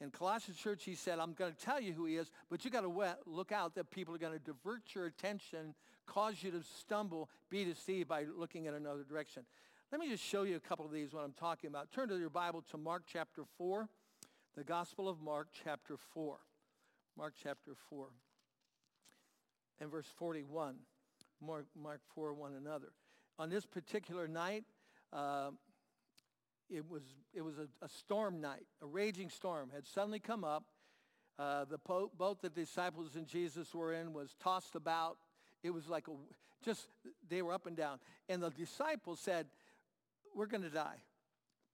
In 0.00 0.10
Colossians 0.10 0.58
church, 0.58 0.84
he 0.84 0.94
said, 0.94 1.18
I'm 1.18 1.32
going 1.32 1.52
to 1.52 1.58
tell 1.58 1.80
you 1.80 1.92
who 1.92 2.04
he 2.04 2.16
is, 2.16 2.30
but 2.48 2.64
you 2.64 2.70
got 2.70 2.82
to 2.82 3.16
look 3.26 3.50
out 3.50 3.74
that 3.74 3.90
people 3.90 4.14
are 4.14 4.18
going 4.18 4.38
to 4.38 4.38
divert 4.38 4.82
your 4.94 5.06
attention, 5.06 5.74
cause 6.06 6.36
you 6.42 6.50
to 6.52 6.62
stumble, 6.78 7.28
be 7.50 7.64
deceived 7.64 8.08
by 8.08 8.24
looking 8.36 8.66
in 8.66 8.74
another 8.74 9.02
direction. 9.02 9.44
Let 9.90 10.00
me 10.00 10.08
just 10.08 10.22
show 10.22 10.42
you 10.44 10.56
a 10.56 10.60
couple 10.60 10.84
of 10.84 10.92
these, 10.92 11.12
what 11.12 11.24
I'm 11.24 11.32
talking 11.32 11.68
about. 11.68 11.90
Turn 11.90 12.08
to 12.10 12.18
your 12.18 12.30
Bible 12.30 12.62
to 12.70 12.76
Mark 12.76 13.04
chapter 13.10 13.42
4, 13.56 13.88
the 14.56 14.62
Gospel 14.62 15.08
of 15.08 15.20
Mark 15.20 15.48
chapter 15.64 15.96
4. 16.14 16.38
Mark 17.18 17.34
chapter 17.42 17.72
4 17.90 18.06
and 19.80 19.90
verse 19.90 20.06
41. 20.16 20.76
Mark, 21.44 21.66
Mark 21.76 22.00
4, 22.14 22.32
one 22.32 22.54
another 22.54 22.92
on 23.38 23.50
this 23.50 23.64
particular 23.64 24.26
night, 24.26 24.64
uh, 25.12 25.50
it 26.68 26.88
was, 26.88 27.02
it 27.32 27.42
was 27.42 27.54
a, 27.58 27.68
a, 27.84 27.88
storm 27.88 28.40
night, 28.40 28.66
a 28.82 28.86
raging 28.86 29.30
storm 29.30 29.70
had 29.74 29.86
suddenly 29.86 30.18
come 30.18 30.44
up. 30.44 30.64
Uh, 31.38 31.64
the 31.64 31.78
boat, 31.78 32.16
boat 32.18 32.42
the 32.42 32.48
disciples 32.48 33.14
and 33.14 33.26
Jesus 33.26 33.74
were 33.74 33.94
in 33.94 34.12
was 34.12 34.34
tossed 34.42 34.74
about. 34.74 35.18
It 35.62 35.70
was 35.70 35.88
like 35.88 36.08
a, 36.08 36.12
just, 36.64 36.88
they 37.28 37.42
were 37.42 37.52
up 37.52 37.66
and 37.66 37.76
down. 37.76 38.00
And 38.28 38.42
the 38.42 38.50
disciples 38.50 39.20
said, 39.20 39.46
we're 40.34 40.46
going 40.46 40.64
to 40.64 40.70
die. 40.70 41.02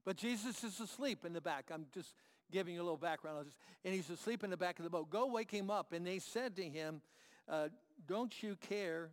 But 0.04 0.16
Jesus 0.16 0.62
is 0.62 0.78
asleep 0.80 1.24
in 1.24 1.32
the 1.32 1.40
back. 1.40 1.70
I'm 1.72 1.86
just 1.94 2.14
giving 2.54 2.74
you 2.74 2.80
a 2.80 2.84
little 2.84 2.96
background. 2.96 3.48
And 3.84 3.92
he's 3.92 4.08
asleep 4.08 4.44
in 4.44 4.50
the 4.50 4.56
back 4.56 4.78
of 4.78 4.84
the 4.84 4.90
boat. 4.90 5.10
Go 5.10 5.26
wake 5.26 5.50
him 5.50 5.70
up. 5.70 5.92
And 5.92 6.06
they 6.06 6.20
said 6.20 6.54
to 6.56 6.62
him, 6.62 7.02
uh, 7.48 7.68
don't 8.06 8.42
you 8.42 8.56
care 8.56 9.10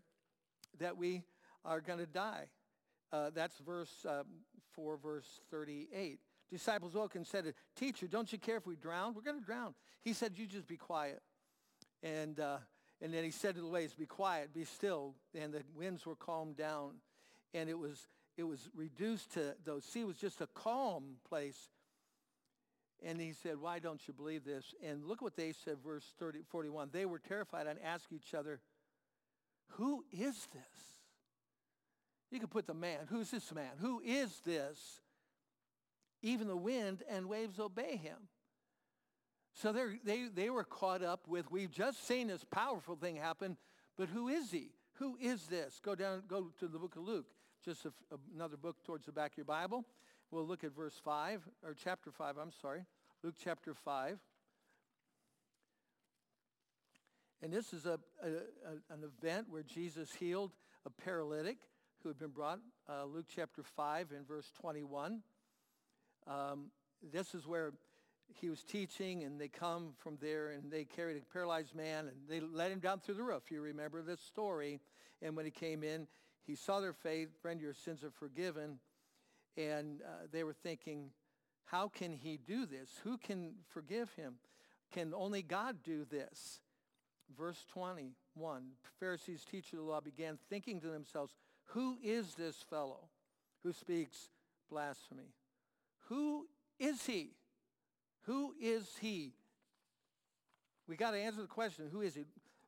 that 0.80 0.96
we 0.96 1.24
are 1.66 1.82
going 1.82 2.00
to 2.00 2.06
die. 2.06 2.46
Uh, 3.12 3.32
that's 3.34 3.58
verse 3.58 4.06
um, 4.08 4.26
4, 4.76 4.98
verse 4.98 5.28
38. 5.50 6.20
Disciples 6.52 6.94
woke 6.94 7.16
and 7.16 7.26
said, 7.26 7.52
Teacher, 7.76 8.08
don't 8.08 8.32
you 8.32 8.38
care 8.38 8.58
if 8.58 8.68
we 8.68 8.76
drown? 8.76 9.16
We're 9.16 9.22
going 9.22 9.40
to 9.40 9.46
drown. 9.46 9.74
He 10.04 10.14
said, 10.14 10.34
you 10.36 10.46
just 10.46 10.68
be 10.68 10.78
quiet. 10.78 11.22
And, 12.04 12.40
uh, 12.40 12.58
and 13.02 13.14
then 13.14 13.24
he 13.24 13.32
said 13.32 13.56
to 13.56 13.62
the 13.62 13.68
waves, 13.68 13.94
be 13.94 14.06
quiet, 14.06 14.54
be 14.54 14.66
still. 14.66 15.16
And 15.34 15.52
the 15.52 15.64
winds 15.76 16.06
were 16.06 16.16
calmed 16.16 16.58
down. 16.58 16.96
And 17.54 17.70
it 17.70 17.78
was, 17.78 18.08
it 18.38 18.44
was 18.44 18.70
reduced 18.76 19.34
to, 19.34 19.56
the 19.64 19.82
sea 19.82 20.04
was 20.04 20.18
just 20.18 20.42
a 20.42 20.48
calm 20.48 21.16
place. 21.28 21.70
And 23.04 23.20
he 23.20 23.34
said, 23.34 23.60
why 23.60 23.80
don't 23.80 24.02
you 24.08 24.14
believe 24.14 24.46
this? 24.46 24.76
And 24.84 25.06
look 25.06 25.22
what 25.22 25.36
they 25.36 25.54
said, 25.54 25.78
verse 25.84 26.06
30, 26.20 26.42
41. 26.50 26.90
They 26.92 27.06
were 27.06 27.20
terrified 27.20 27.68
and 27.68 27.80
asked 27.84 28.14
each 28.14 28.34
other, 28.34 28.60
who 29.70 30.04
is 30.12 30.48
this? 30.54 30.92
You 32.30 32.40
could 32.40 32.52
put 32.52 32.68
the 32.68 32.74
man. 32.74 33.00
Who's 33.10 33.32
this 33.32 33.54
man? 33.54 33.72
Who 33.80 34.02
is 34.06 34.40
this? 34.46 35.02
Even 36.22 36.48
the 36.48 36.56
wind 36.56 37.04
and 37.10 37.28
waves 37.28 37.60
obey 37.60 37.98
him. 37.98 38.18
So 39.54 39.74
they 39.74 40.28
they 40.34 40.50
were 40.50 40.64
caught 40.64 41.04
up 41.04 41.28
with, 41.28 41.52
we've 41.52 41.72
just 41.72 42.08
seen 42.08 42.28
this 42.28 42.46
powerful 42.50 42.96
thing 42.96 43.18
happen, 43.18 43.58
but 43.98 44.08
who 44.08 44.30
is 44.30 44.52
he? 44.52 44.70
Who 44.94 45.18
is 45.20 45.48
this? 45.48 45.80
Go 45.84 45.96
down, 45.96 46.24
go 46.28 46.52
to 46.60 46.68
the 46.68 46.80
book 46.80 46.96
of 46.96 47.04
Luke, 47.04 47.26
just 47.66 47.86
a, 47.86 47.92
another 48.34 48.56
book 48.56 48.78
towards 48.86 49.06
the 49.06 49.12
back 49.12 49.32
of 49.32 49.38
your 49.38 49.46
Bible. 49.46 49.84
We'll 50.32 50.48
look 50.48 50.64
at 50.64 50.74
verse 50.74 50.96
5, 51.04 51.42
or 51.62 51.74
chapter 51.74 52.10
5, 52.10 52.38
I'm 52.38 52.54
sorry. 52.62 52.86
Luke 53.22 53.36
chapter 53.44 53.74
5. 53.74 54.18
And 57.44 57.52
this 57.52 57.74
is 57.74 57.86
a, 57.86 58.00
a, 58.24 58.28
a, 58.28 58.94
an 58.94 59.04
event 59.04 59.48
where 59.50 59.64
Jesus 59.64 60.14
healed 60.14 60.52
a 60.86 60.90
paralytic 60.90 61.58
who 62.02 62.10
had 62.10 62.18
been 62.18 62.30
brought, 62.30 62.60
uh, 62.88 63.04
Luke 63.04 63.26
chapter 63.28 63.62
5 63.62 64.12
and 64.16 64.26
verse 64.26 64.50
21. 64.62 65.22
Um, 66.28 66.68
this 67.12 67.36
is 67.36 67.46
where 67.46 67.74
he 68.40 68.50
was 68.50 68.64
teaching 68.64 69.24
and 69.24 69.40
they 69.40 69.50
come 69.50 69.90
from 69.98 70.18
there 70.22 70.52
and 70.52 70.72
they 70.72 70.86
carried 70.86 71.18
a 71.18 71.34
paralyzed 71.34 71.76
man 71.76 72.08
and 72.08 72.16
they 72.30 72.40
let 72.40 72.72
him 72.72 72.80
down 72.80 73.02
through 73.02 73.16
the 73.16 73.24
roof. 73.24 73.44
You 73.52 73.62
remember 73.62 74.02
this 74.02 74.22
story. 74.22 74.80
And 75.22 75.36
when 75.36 75.46
he 75.46 75.52
came 75.52 75.84
in, 75.84 76.08
he 76.48 76.56
saw 76.56 76.80
their 76.80 76.94
faith. 76.94 77.30
Friend, 77.42 77.60
your 77.60 77.74
sins 77.74 78.04
are 78.04 78.12
forgiven. 78.12 78.80
And 79.58 80.02
uh, 80.02 80.28
they 80.32 80.44
were 80.44 80.54
thinking, 80.54 81.12
how 81.66 81.88
can 81.88 82.14
he 82.14 82.38
do 82.38 82.66
this? 82.66 82.90
Who 83.04 83.18
can 83.18 83.54
forgive 83.70 84.14
him? 84.14 84.36
Can 84.92 85.14
only 85.16 85.42
God 85.42 85.78
do 85.84 86.06
this? 86.06 86.60
Verse 87.38 87.66
21, 87.72 88.64
Pharisees, 89.00 89.46
teacher 89.50 89.78
of 89.78 89.84
the 89.84 89.90
law, 89.90 90.02
began 90.02 90.38
thinking 90.50 90.82
to 90.82 90.88
themselves, 90.88 91.34
who 91.68 91.98
is 92.04 92.36
this 92.36 92.58
fellow 92.70 93.08
who 93.64 93.72
speaks 93.72 94.30
blasphemy? 94.70 95.34
Who 96.10 96.48
is 96.78 97.06
he? 97.06 97.32
Who 98.24 98.54
is 98.60 98.98
he? 99.00 99.34
We 100.88 100.98
got 100.98 101.12
to 101.12 101.18
answer 101.18 101.42
the 101.42 101.48
question, 101.48 101.88
who 101.90 102.02
is 102.02 102.16
he? 102.16 102.26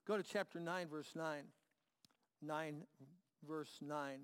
Go 0.08 0.16
to 0.16 0.24
chapter 0.24 0.60
9, 0.60 0.88
verse 0.88 1.12
9. 1.16 1.44
9, 2.42 2.75
verse 3.46 3.78
9. 3.82 4.20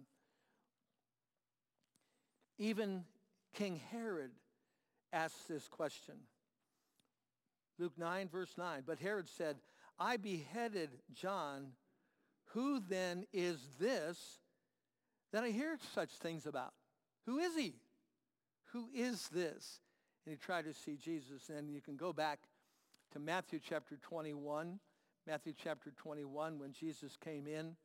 Even 2.59 3.05
King 3.53 3.79
Herod 3.91 4.31
asked 5.11 5.47
this 5.47 5.67
question. 5.67 6.15
Luke 7.79 7.97
9, 7.97 8.27
verse 8.27 8.53
9. 8.57 8.83
But 8.85 8.99
Herod 8.99 9.29
said, 9.29 9.57
I 9.97 10.17
beheaded 10.17 10.89
John. 11.13 11.71
Who 12.53 12.79
then 12.79 13.25
is 13.31 13.59
this 13.79 14.39
that 15.31 15.43
I 15.43 15.49
hear 15.49 15.77
such 15.93 16.11
things 16.11 16.45
about? 16.45 16.73
Who 17.25 17.39
is 17.39 17.55
he? 17.55 17.75
Who 18.73 18.89
is 18.93 19.29
this? 19.29 19.79
And 20.25 20.33
he 20.33 20.37
tried 20.37 20.65
to 20.65 20.73
see 20.73 20.97
Jesus. 20.97 21.49
And 21.49 21.69
you 21.69 21.81
can 21.81 21.95
go 21.95 22.11
back 22.11 22.39
to 23.13 23.19
Matthew 23.19 23.59
chapter 23.63 23.97
21. 23.97 24.79
Matthew 25.27 25.53
chapter 25.61 25.91
21, 25.91 26.59
when 26.59 26.73
Jesus 26.73 27.15
came 27.23 27.47
in 27.47 27.75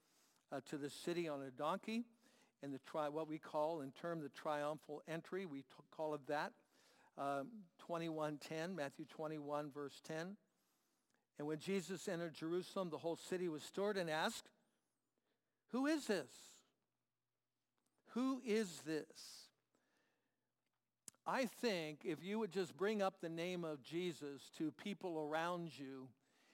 uh, 0.50 0.60
to 0.70 0.78
the 0.78 0.90
city 0.90 1.28
on 1.28 1.42
a 1.42 1.50
donkey, 1.50 2.04
in 2.64 2.72
the 2.72 2.80
tri- 2.90 3.08
what 3.08 3.28
we 3.28 3.38
call 3.38 3.82
in 3.82 3.92
term 3.92 4.20
the 4.20 4.30
triumphal 4.30 5.02
entry, 5.06 5.46
we 5.46 5.60
t- 5.60 5.66
call 5.96 6.14
it 6.14 6.26
that. 6.26 6.52
Um, 7.16 7.48
21.10, 7.88 8.74
Matthew 8.74 9.04
21, 9.04 9.70
verse 9.70 10.00
10. 10.06 10.36
And 11.38 11.46
when 11.46 11.58
Jesus 11.58 12.08
entered 12.08 12.34
Jerusalem, 12.34 12.90
the 12.90 12.98
whole 12.98 13.16
city 13.16 13.48
was 13.48 13.62
stirred 13.62 13.96
and 13.96 14.08
asked, 14.08 14.48
who 15.70 15.86
is 15.86 16.06
this? 16.06 16.30
Who 18.14 18.40
is 18.46 18.80
this? 18.86 19.48
I 21.26 21.46
think 21.46 22.00
if 22.04 22.22
you 22.22 22.38
would 22.38 22.52
just 22.52 22.76
bring 22.76 23.02
up 23.02 23.14
the 23.20 23.28
name 23.28 23.64
of 23.64 23.82
Jesus 23.82 24.50
to 24.58 24.70
people 24.70 25.18
around 25.18 25.76
you 25.76 26.08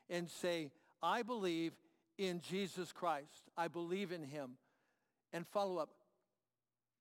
and 0.09 0.31
say, 0.31 0.71
I 1.03 1.23
believe 1.23 1.73
in 2.17 2.41
Jesus 2.41 2.93
Christ. 2.93 3.51
I 3.57 3.69
believe 3.69 4.13
in 4.13 4.23
him. 4.23 4.53
And 5.33 5.47
follow 5.47 5.79
up, 5.79 5.91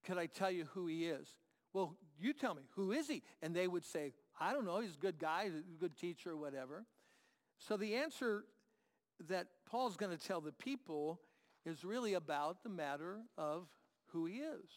could 0.05 0.17
I 0.17 0.27
tell 0.27 0.51
you 0.51 0.65
who 0.73 0.87
he 0.87 1.05
is? 1.05 1.27
Well, 1.73 1.95
you 2.19 2.33
tell 2.33 2.55
me, 2.55 2.63
who 2.75 2.91
is 2.91 3.07
he? 3.07 3.21
And 3.41 3.55
they 3.55 3.67
would 3.67 3.85
say, 3.85 4.13
I 4.39 4.53
don't 4.53 4.65
know, 4.65 4.79
he's 4.79 4.95
a 4.95 4.99
good 4.99 5.19
guy, 5.19 5.43
a 5.45 5.79
good 5.79 5.97
teacher, 5.97 6.31
or 6.31 6.37
whatever. 6.37 6.85
So 7.57 7.77
the 7.77 7.95
answer 7.95 8.45
that 9.27 9.47
Paul's 9.69 9.97
going 9.97 10.15
to 10.15 10.23
tell 10.23 10.41
the 10.41 10.51
people 10.51 11.19
is 11.65 11.83
really 11.83 12.13
about 12.13 12.63
the 12.63 12.69
matter 12.69 13.19
of 13.37 13.67
who 14.07 14.25
he 14.25 14.35
is. 14.37 14.69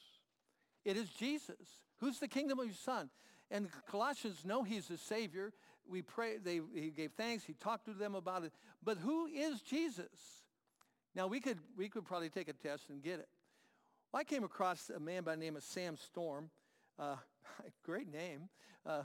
It 0.85 0.97
is 0.97 1.09
Jesus. 1.11 1.57
Who's 2.01 2.19
the 2.19 2.29
kingdom 2.29 2.59
of 2.59 2.67
your 2.67 2.75
son? 2.75 3.09
And 3.51 3.69
Colossians 3.89 4.45
know 4.45 4.63
he's 4.63 4.89
the 4.89 4.99
Savior. 4.99 5.53
We 5.89 6.03
pray, 6.03 6.39
they, 6.39 6.61
he 6.75 6.91
gave 6.91 7.13
thanks, 7.13 7.45
he 7.45 7.55
talked 7.55 7.87
to 7.87 7.93
them 7.93 8.15
about 8.15 8.45
it. 8.45 8.53
But 8.83 8.99
who 8.99 9.27
is 9.27 9.61
Jesus? 9.63 10.43
Now 11.15 11.27
we 11.27 11.41
could, 11.41 11.59
we 11.77 11.89
could 11.89 12.05
probably 12.05 12.31
take 12.31 12.49
a 12.49 12.53
test 12.53 12.89
and 12.91 13.03
get 13.03 13.21
it. 13.21 13.29
Well, 14.13 14.21
I 14.21 14.25
came 14.25 14.45
across 14.45 14.91
a 14.95 15.01
man 15.01 15.23
by 15.23 15.37
the 15.37 15.41
name 15.41 15.57
of 15.57 15.63
Sam 15.63 15.97
Storm. 15.97 16.51
Uh, 16.99 17.17
great 17.83 18.13
name. 18.13 18.51
Uh, 18.85 19.05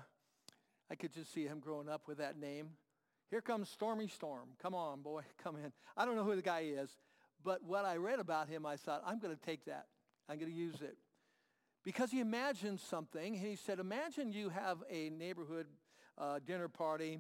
I 0.92 0.96
could 0.96 1.14
just 1.14 1.34
see 1.34 1.46
him 1.46 1.62
growing 1.62 1.88
up 1.88 2.10
with 2.10 2.18
that 2.18 2.38
name. 2.38 2.72
Here 3.30 3.40
comes 3.40 3.70
Stormy 3.70 4.10
Storm. 4.10 4.50
Come 4.62 4.76
on, 4.76 5.02
boy, 5.02 5.22
come 5.44 5.56
in. 5.56 5.72
I 5.96 6.04
don't 6.04 6.18
know 6.18 6.26
who 6.26 6.36
the 6.36 6.42
guy 6.42 6.66
is, 6.66 6.90
but 7.42 7.64
what 7.64 7.86
I 7.86 7.96
read 7.96 8.20
about 8.20 8.50
him, 8.50 8.66
I 8.66 8.76
thought, 8.76 9.02
I'm 9.06 9.18
going 9.20 9.34
to 9.34 9.42
take 9.42 9.64
that. 9.64 9.86
I'm 10.28 10.40
going 10.40 10.52
to 10.52 10.58
use 10.58 10.82
it. 10.82 10.98
Because 11.86 12.12
he 12.12 12.20
imagined 12.20 12.82
something. 12.82 13.34
He 13.34 13.56
said, 13.56 13.80
imagine 13.80 14.34
you 14.34 14.50
have 14.50 14.80
a 14.92 15.10
neighborhood 15.10 15.68
uh, 16.18 16.40
dinner 16.46 16.68
party. 16.68 17.20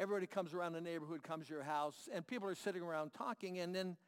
Everybody 0.00 0.26
comes 0.26 0.54
around 0.54 0.72
the 0.72 0.80
neighborhood, 0.80 1.22
comes 1.22 1.48
to 1.48 1.52
your 1.52 1.64
house, 1.64 2.08
and 2.10 2.26
people 2.26 2.48
are 2.48 2.54
sitting 2.54 2.80
around 2.80 3.12
talking, 3.12 3.58
and 3.58 3.74
then 3.74 3.98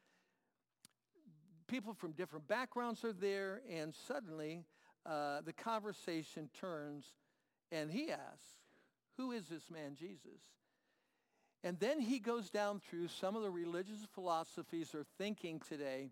people 1.69 1.93
from 1.93 2.11
different 2.11 2.47
backgrounds 2.47 3.03
are 3.03 3.13
there, 3.13 3.61
and 3.69 3.93
suddenly 4.07 4.65
uh, 5.05 5.41
the 5.41 5.53
conversation 5.53 6.49
turns, 6.59 7.05
and 7.71 7.91
he 7.91 8.11
asks, 8.11 8.55
who 9.17 9.31
is 9.31 9.47
this 9.47 9.69
man 9.69 9.95
Jesus? 9.95 10.41
And 11.63 11.79
then 11.79 11.99
he 11.99 12.19
goes 12.19 12.49
down 12.49 12.81
through 12.89 13.09
some 13.09 13.35
of 13.35 13.43
the 13.43 13.49
religious 13.49 13.99
philosophies 14.13 14.95
or 14.95 15.05
thinking 15.17 15.61
today 15.67 16.11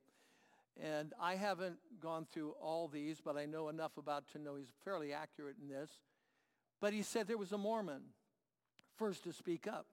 and 0.83 1.13
I 1.19 1.35
haven't 1.35 1.77
gone 2.01 2.25
through 2.31 2.51
all 2.61 2.87
these, 2.87 3.19
but 3.23 3.37
I 3.37 3.45
know 3.45 3.69
enough 3.69 3.97
about 3.97 4.27
to 4.33 4.39
know 4.39 4.55
he's 4.55 4.71
fairly 4.83 5.13
accurate 5.13 5.55
in 5.61 5.67
this. 5.67 5.89
But 6.79 6.93
he 6.93 7.01
said 7.01 7.27
there 7.27 7.37
was 7.37 7.51
a 7.51 7.57
Mormon 7.57 8.01
first 8.97 9.23
to 9.23 9.33
speak 9.33 9.67
up. 9.67 9.87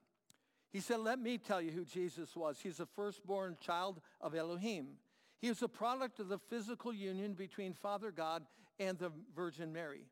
He 0.71 0.81
said, 0.81 0.99
let 0.99 1.19
me 1.19 1.37
tell 1.37 1.61
you 1.61 1.71
who 1.71 1.85
Jesus 1.85 2.35
was. 2.35 2.59
He's 2.61 2.77
the 2.77 2.85
firstborn 2.85 3.57
child 3.61 4.01
of 4.21 4.35
Elohim. 4.35 4.97
He 5.41 5.47
is 5.47 5.61
a 5.61 5.67
product 5.67 6.19
of 6.19 6.29
the 6.29 6.37
physical 6.37 6.93
union 6.93 7.33
between 7.33 7.73
Father 7.73 8.11
God 8.11 8.43
and 8.79 8.97
the 8.97 9.11
Virgin 9.35 9.71
Mary. 9.73 10.05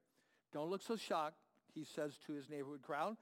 Don't 0.52 0.70
look 0.70 0.82
so 0.82 0.96
shocked, 0.96 1.40
he 1.74 1.84
says 1.84 2.18
to 2.28 2.34
his 2.34 2.50
neighborhood 2.50 2.82
crowd. 2.82 3.18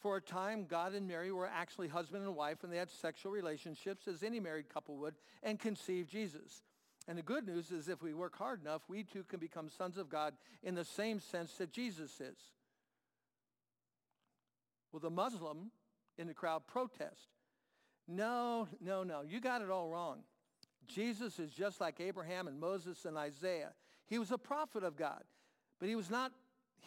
For 0.00 0.16
a 0.16 0.20
time, 0.20 0.66
God 0.68 0.94
and 0.94 1.06
Mary 1.06 1.30
were 1.30 1.46
actually 1.46 1.86
husband 1.86 2.24
and 2.24 2.34
wife, 2.34 2.64
and 2.64 2.72
they 2.72 2.78
had 2.78 2.90
sexual 2.90 3.30
relationships 3.30 4.08
as 4.08 4.24
any 4.24 4.40
married 4.40 4.68
couple 4.68 4.96
would, 4.96 5.14
and 5.44 5.60
conceived 5.60 6.10
Jesus. 6.10 6.62
And 7.06 7.16
the 7.16 7.22
good 7.22 7.46
news 7.46 7.70
is 7.70 7.88
if 7.88 8.02
we 8.02 8.12
work 8.12 8.36
hard 8.36 8.60
enough, 8.60 8.82
we 8.88 9.04
too 9.04 9.24
can 9.24 9.38
become 9.38 9.68
sons 9.68 9.98
of 9.98 10.08
God 10.08 10.34
in 10.62 10.74
the 10.74 10.84
same 10.84 11.20
sense 11.20 11.52
that 11.54 11.72
Jesus 11.72 12.20
is. 12.20 12.38
Well, 14.90 15.00
the 15.00 15.10
Muslim 15.10 15.70
in 16.18 16.26
the 16.26 16.34
crowd 16.34 16.66
protest. 16.66 17.28
No, 18.08 18.68
no, 18.80 19.04
no, 19.04 19.22
you 19.22 19.40
got 19.40 19.62
it 19.62 19.70
all 19.70 19.88
wrong. 19.88 20.24
Jesus 20.86 21.38
is 21.38 21.50
just 21.52 21.80
like 21.80 22.00
Abraham 22.00 22.48
and 22.48 22.60
Moses 22.60 23.04
and 23.04 23.16
Isaiah. 23.16 23.72
He 24.06 24.18
was 24.18 24.30
a 24.30 24.38
prophet 24.38 24.84
of 24.84 24.96
God, 24.96 25.22
but 25.78 25.88
he 25.88 25.96
was 25.96 26.10
not 26.10 26.32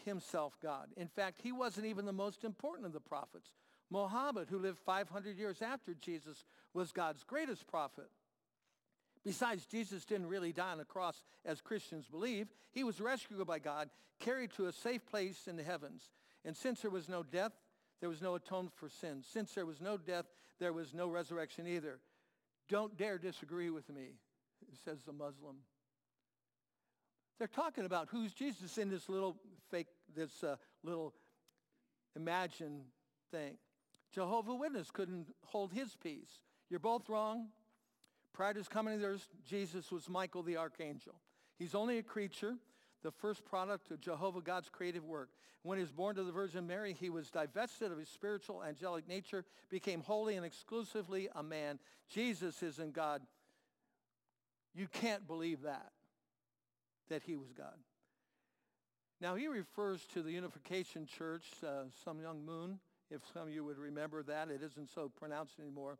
himself 0.03 0.57
God. 0.61 0.89
In 0.97 1.07
fact, 1.07 1.41
he 1.41 1.51
wasn't 1.51 1.87
even 1.87 2.05
the 2.05 2.13
most 2.13 2.43
important 2.43 2.85
of 2.85 2.93
the 2.93 2.99
prophets. 2.99 3.53
Muhammad, 3.89 4.47
who 4.49 4.59
lived 4.59 4.79
500 4.85 5.37
years 5.37 5.61
after 5.61 5.93
Jesus, 5.93 6.43
was 6.73 6.91
God's 6.91 7.23
greatest 7.23 7.67
prophet. 7.67 8.09
Besides, 9.23 9.65
Jesus 9.65 10.05
didn't 10.05 10.27
really 10.27 10.51
die 10.51 10.71
on 10.71 10.77
the 10.77 10.85
cross 10.85 11.23
as 11.45 11.61
Christians 11.61 12.05
believe. 12.07 12.47
He 12.71 12.83
was 12.83 13.01
rescued 13.01 13.45
by 13.47 13.59
God, 13.59 13.89
carried 14.19 14.51
to 14.53 14.67
a 14.67 14.71
safe 14.71 15.05
place 15.05 15.47
in 15.47 15.57
the 15.57 15.63
heavens. 15.63 16.11
And 16.43 16.55
since 16.55 16.81
there 16.81 16.91
was 16.91 17.09
no 17.09 17.23
death, 17.23 17.53
there 18.01 18.09
was 18.09 18.21
no 18.21 18.35
atonement 18.35 18.75
for 18.75 18.89
sin. 18.89 19.23
Since 19.23 19.53
there 19.53 19.65
was 19.65 19.81
no 19.81 19.97
death, 19.97 20.25
there 20.59 20.73
was 20.73 20.93
no 20.93 21.07
resurrection 21.07 21.65
either. 21.67 21.99
Don't 22.69 22.97
dare 22.97 23.17
disagree 23.17 23.69
with 23.69 23.89
me, 23.89 24.13
says 24.83 24.99
the 25.05 25.13
Muslim. 25.13 25.57
They're 27.37 27.47
talking 27.47 27.85
about 27.85 28.07
who's 28.09 28.33
Jesus 28.33 28.77
in 28.77 28.89
this 28.89 29.09
little 29.09 29.37
fake, 29.69 29.87
this 30.15 30.43
uh, 30.43 30.55
little 30.83 31.13
imagined 32.15 32.83
thing. 33.31 33.57
Jehovah 34.11 34.55
Witness 34.55 34.89
couldn't 34.91 35.27
hold 35.43 35.73
his 35.73 35.95
peace. 36.01 36.39
You're 36.69 36.79
both 36.79 37.09
wrong. 37.09 37.49
Prior 38.33 38.53
to 38.53 38.59
his 38.59 38.67
coming 38.67 38.99
to 38.99 39.05
earth, 39.05 39.27
Jesus 39.45 39.91
was 39.91 40.09
Michael 40.09 40.43
the 40.43 40.57
archangel. 40.57 41.15
He's 41.57 41.75
only 41.75 41.97
a 41.97 42.03
creature, 42.03 42.55
the 43.05 43.11
first 43.11 43.45
product 43.45 43.91
of 43.91 44.01
Jehovah 44.01 44.41
God's 44.41 44.67
creative 44.67 45.05
work. 45.05 45.29
When 45.61 45.77
he 45.77 45.83
was 45.83 45.91
born 45.91 46.15
to 46.15 46.23
the 46.23 46.31
Virgin 46.31 46.65
Mary, 46.65 46.97
he 46.99 47.11
was 47.11 47.29
divested 47.29 47.91
of 47.91 47.99
his 47.99 48.09
spiritual 48.09 48.63
angelic 48.63 49.07
nature, 49.07 49.45
became 49.69 50.01
wholly 50.01 50.35
and 50.35 50.45
exclusively 50.45 51.29
a 51.35 51.43
man. 51.43 51.77
Jesus 52.09 52.63
is 52.63 52.79
in 52.79 52.91
God. 52.91 53.21
You 54.73 54.87
can't 54.87 55.27
believe 55.27 55.61
that, 55.61 55.91
that 57.09 57.21
he 57.21 57.35
was 57.35 57.53
God. 57.53 57.75
Now 59.21 59.35
he 59.35 59.47
refers 59.47 60.01
to 60.15 60.23
the 60.23 60.31
Unification 60.31 61.05
Church, 61.05 61.45
uh, 61.63 61.83
Sun 62.03 62.17
Myung 62.17 62.43
Moon, 62.43 62.79
if 63.11 63.21
some 63.33 63.43
of 63.43 63.49
you 63.51 63.63
would 63.63 63.77
remember 63.77 64.23
that. 64.23 64.49
It 64.49 64.61
isn't 64.63 64.89
so 64.95 65.11
pronounced 65.15 65.59
anymore. 65.59 65.99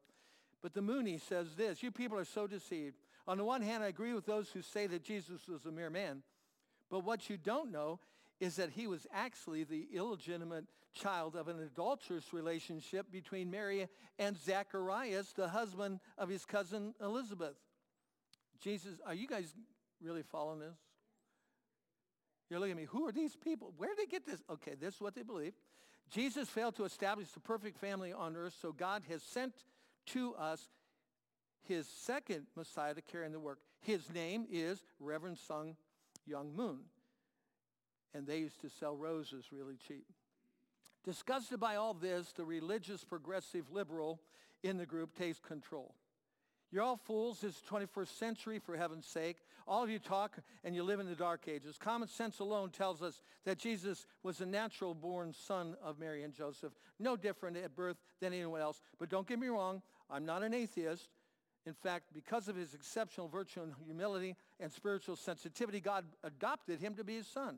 But 0.64 0.74
the 0.74 0.82
Moonie 0.82 1.22
says 1.22 1.54
this, 1.56 1.84
you 1.84 1.92
people 1.92 2.18
are 2.18 2.26
so 2.26 2.48
deceived. 2.48 2.96
On 3.28 3.38
the 3.38 3.46
one 3.46 3.62
hand, 3.62 3.84
I 3.84 3.88
agree 3.88 4.14
with 4.16 4.26
those 4.26 4.50
who 4.50 4.64
say 4.64 4.88
that 4.88 5.04
Jesus 5.04 5.48
was 5.48 5.66
a 5.66 5.72
mere 5.72 5.92
man. 5.92 6.24
But 6.90 7.04
what 7.04 7.30
you 7.30 7.38
don't 7.38 7.72
know 7.72 8.00
is 8.40 8.58
that 8.58 8.72
he 8.72 8.88
was 8.88 9.08
actually 9.14 9.64
the 9.64 9.88
illegitimate 9.94 10.66
child 10.94 11.36
of 11.36 11.48
an 11.48 11.60
adulterous 11.60 12.34
relationship 12.34 13.12
between 13.12 13.52
Mary 13.52 13.88
and 14.18 14.38
Zacharias, 14.38 15.34
the 15.34 15.50
husband 15.50 16.00
of 16.18 16.30
his 16.30 16.46
cousin 16.46 16.94
Elizabeth. 17.02 17.56
Jesus, 18.62 18.94
are 19.06 19.14
you 19.14 19.28
guys 19.28 19.54
really 20.02 20.24
following 20.24 20.60
this? 20.60 20.76
You're 22.50 22.60
looking 22.60 22.72
at 22.74 22.78
me, 22.78 22.86
who 22.86 23.08
are 23.08 23.12
these 23.12 23.36
people? 23.36 23.74
Where 23.78 23.90
did 23.90 23.98
they 23.98 24.12
get 24.12 24.26
this? 24.26 24.42
Okay, 24.50 24.76
this 24.80 24.96
is 24.96 25.02
what 25.02 25.16
they 25.16 25.24
believe. 25.24 25.54
Jesus 26.12 26.48
failed 26.48 26.76
to 26.76 26.86
establish 26.86 27.30
the 27.32 27.40
perfect 27.40 27.80
family 27.80 28.14
on 28.14 28.36
earth, 28.36 28.56
so 28.62 28.72
God 28.72 29.04
has 29.10 29.24
sent 29.24 29.54
to 30.08 30.36
us 30.36 30.70
his 31.64 31.88
second 31.88 32.46
Messiah 32.56 32.94
to 32.94 33.02
carry 33.02 33.26
in 33.26 33.32
the 33.32 33.40
work. 33.40 33.60
His 33.82 34.14
name 34.14 34.46
is 34.52 34.84
Reverend 35.00 35.40
Sun 35.40 35.76
Myung 36.30 36.56
Moon. 36.56 36.80
And 38.14 38.26
they 38.26 38.40
used 38.40 38.62
to 38.62 38.70
sell 38.70 38.96
roses 38.96 39.46
really 39.52 39.76
cheap. 39.88 40.06
Disgusted 41.04 41.60
by 41.60 41.76
all 41.76 41.94
this, 41.94 42.32
the 42.32 42.46
religious 42.46 43.04
progressive 43.04 43.72
liberal 43.72 44.22
in 44.64 44.78
the 44.78 44.86
group 44.86 45.16
takes 45.16 45.40
control. 45.40 45.94
You're 46.72 46.84
all 46.84 46.98
fools. 46.98 47.44
It's 47.44 47.62
the 47.62 47.68
21st 47.68 48.18
century, 48.18 48.60
for 48.60 48.76
heaven's 48.76 49.06
sake. 49.06 49.38
All 49.68 49.84
of 49.84 49.90
you 49.90 50.00
talk 50.00 50.38
and 50.64 50.76
you 50.76 50.84
live 50.84 51.00
in 51.00 51.08
the 51.08 51.16
dark 51.16 51.48
ages. 51.48 51.78
Common 51.80 52.08
sense 52.08 52.40
alone 52.40 52.70
tells 52.70 53.02
us 53.02 53.22
that 53.46 53.60
Jesus 53.60 54.06
was 54.24 54.42
a 54.42 54.46
natural 54.46 54.94
born 54.94 55.34
son 55.34 55.76
of 55.84 56.00
Mary 56.00 56.24
and 56.24 56.34
Joseph, 56.34 56.74
no 57.00 57.16
different 57.16 57.58
at 57.58 57.76
birth 57.76 57.98
than 58.20 58.34
anyone 58.34 58.62
else. 58.62 58.82
But 59.00 59.10
don't 59.10 59.28
get 59.28 59.40
me 59.40 59.48
wrong, 59.48 59.82
I'm 60.10 60.26
not 60.26 60.44
an 60.44 60.54
atheist. 60.54 61.10
In 61.66 61.74
fact, 61.74 62.14
because 62.14 62.48
of 62.48 62.56
his 62.56 62.74
exceptional 62.74 63.28
virtue 63.28 63.64
and 63.64 63.74
humility 63.86 64.36
and 64.60 64.72
spiritual 64.72 65.16
sensitivity, 65.16 65.80
God 65.80 66.06
adopted 66.24 66.80
him 66.80 66.94
to 66.96 67.04
be 67.04 67.16
his 67.16 67.28
son. 67.28 67.58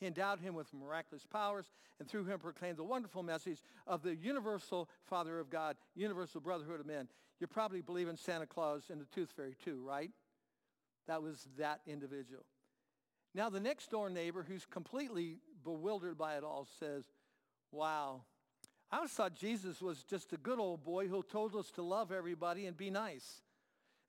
He 0.00 0.06
endowed 0.06 0.40
him 0.40 0.54
with 0.54 0.72
miraculous 0.72 1.26
powers 1.26 1.66
and 2.00 2.08
through 2.08 2.24
him 2.24 2.38
proclaimed 2.38 2.76
the 2.76 2.84
wonderful 2.84 3.22
message 3.22 3.58
of 3.86 4.02
the 4.02 4.16
universal 4.16 4.88
Father 5.04 5.38
of 5.38 5.50
God, 5.50 5.76
universal 5.94 6.40
brotherhood 6.40 6.80
of 6.80 6.86
men. 6.86 7.08
You 7.40 7.46
probably 7.46 7.82
believe 7.82 8.08
in 8.08 8.16
Santa 8.16 8.46
Claus 8.46 8.84
and 8.90 9.00
the 9.00 9.06
Tooth 9.14 9.30
Fairy 9.36 9.54
too, 9.62 9.82
right? 9.86 10.10
That 11.06 11.22
was 11.22 11.46
that 11.58 11.80
individual. 11.86 12.44
Now 13.34 13.50
the 13.50 13.60
next 13.60 13.90
door 13.90 14.10
neighbor 14.10 14.44
who's 14.46 14.66
completely 14.66 15.38
bewildered 15.64 16.18
by 16.18 16.36
it 16.36 16.44
all 16.44 16.66
says, 16.78 17.04
wow, 17.70 18.22
I 18.92 18.96
always 18.96 19.10
thought 19.10 19.34
Jesus 19.34 19.80
was 19.80 20.04
just 20.04 20.34
a 20.34 20.36
good 20.36 20.58
old 20.58 20.84
boy 20.84 21.08
who 21.08 21.22
told 21.22 21.56
us 21.56 21.70
to 21.72 21.82
love 21.82 22.12
everybody 22.12 22.66
and 22.66 22.76
be 22.76 22.90
nice. 22.90 23.40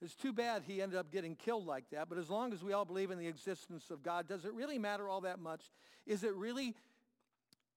It's 0.02 0.14
too 0.14 0.34
bad 0.34 0.64
he 0.68 0.82
ended 0.82 1.00
up 1.00 1.10
getting 1.10 1.38
killed 1.38 1.66
like 1.66 1.86
that, 1.92 2.10
but 2.10 2.18
as 2.18 2.30
long 2.30 2.52
as 2.52 2.62
we 2.62 2.74
all 2.74 2.84
believe 2.84 3.10
in 3.10 3.18
the 3.18 3.28
existence 3.28 3.90
of 3.90 4.04
God, 4.04 4.28
does 4.28 4.44
it 4.44 4.54
really 4.54 4.78
matter 4.78 5.08
all 5.08 5.22
that 5.22 5.40
much? 5.40 5.62
Is 6.06 6.26
it 6.26 6.36
really, 6.36 6.76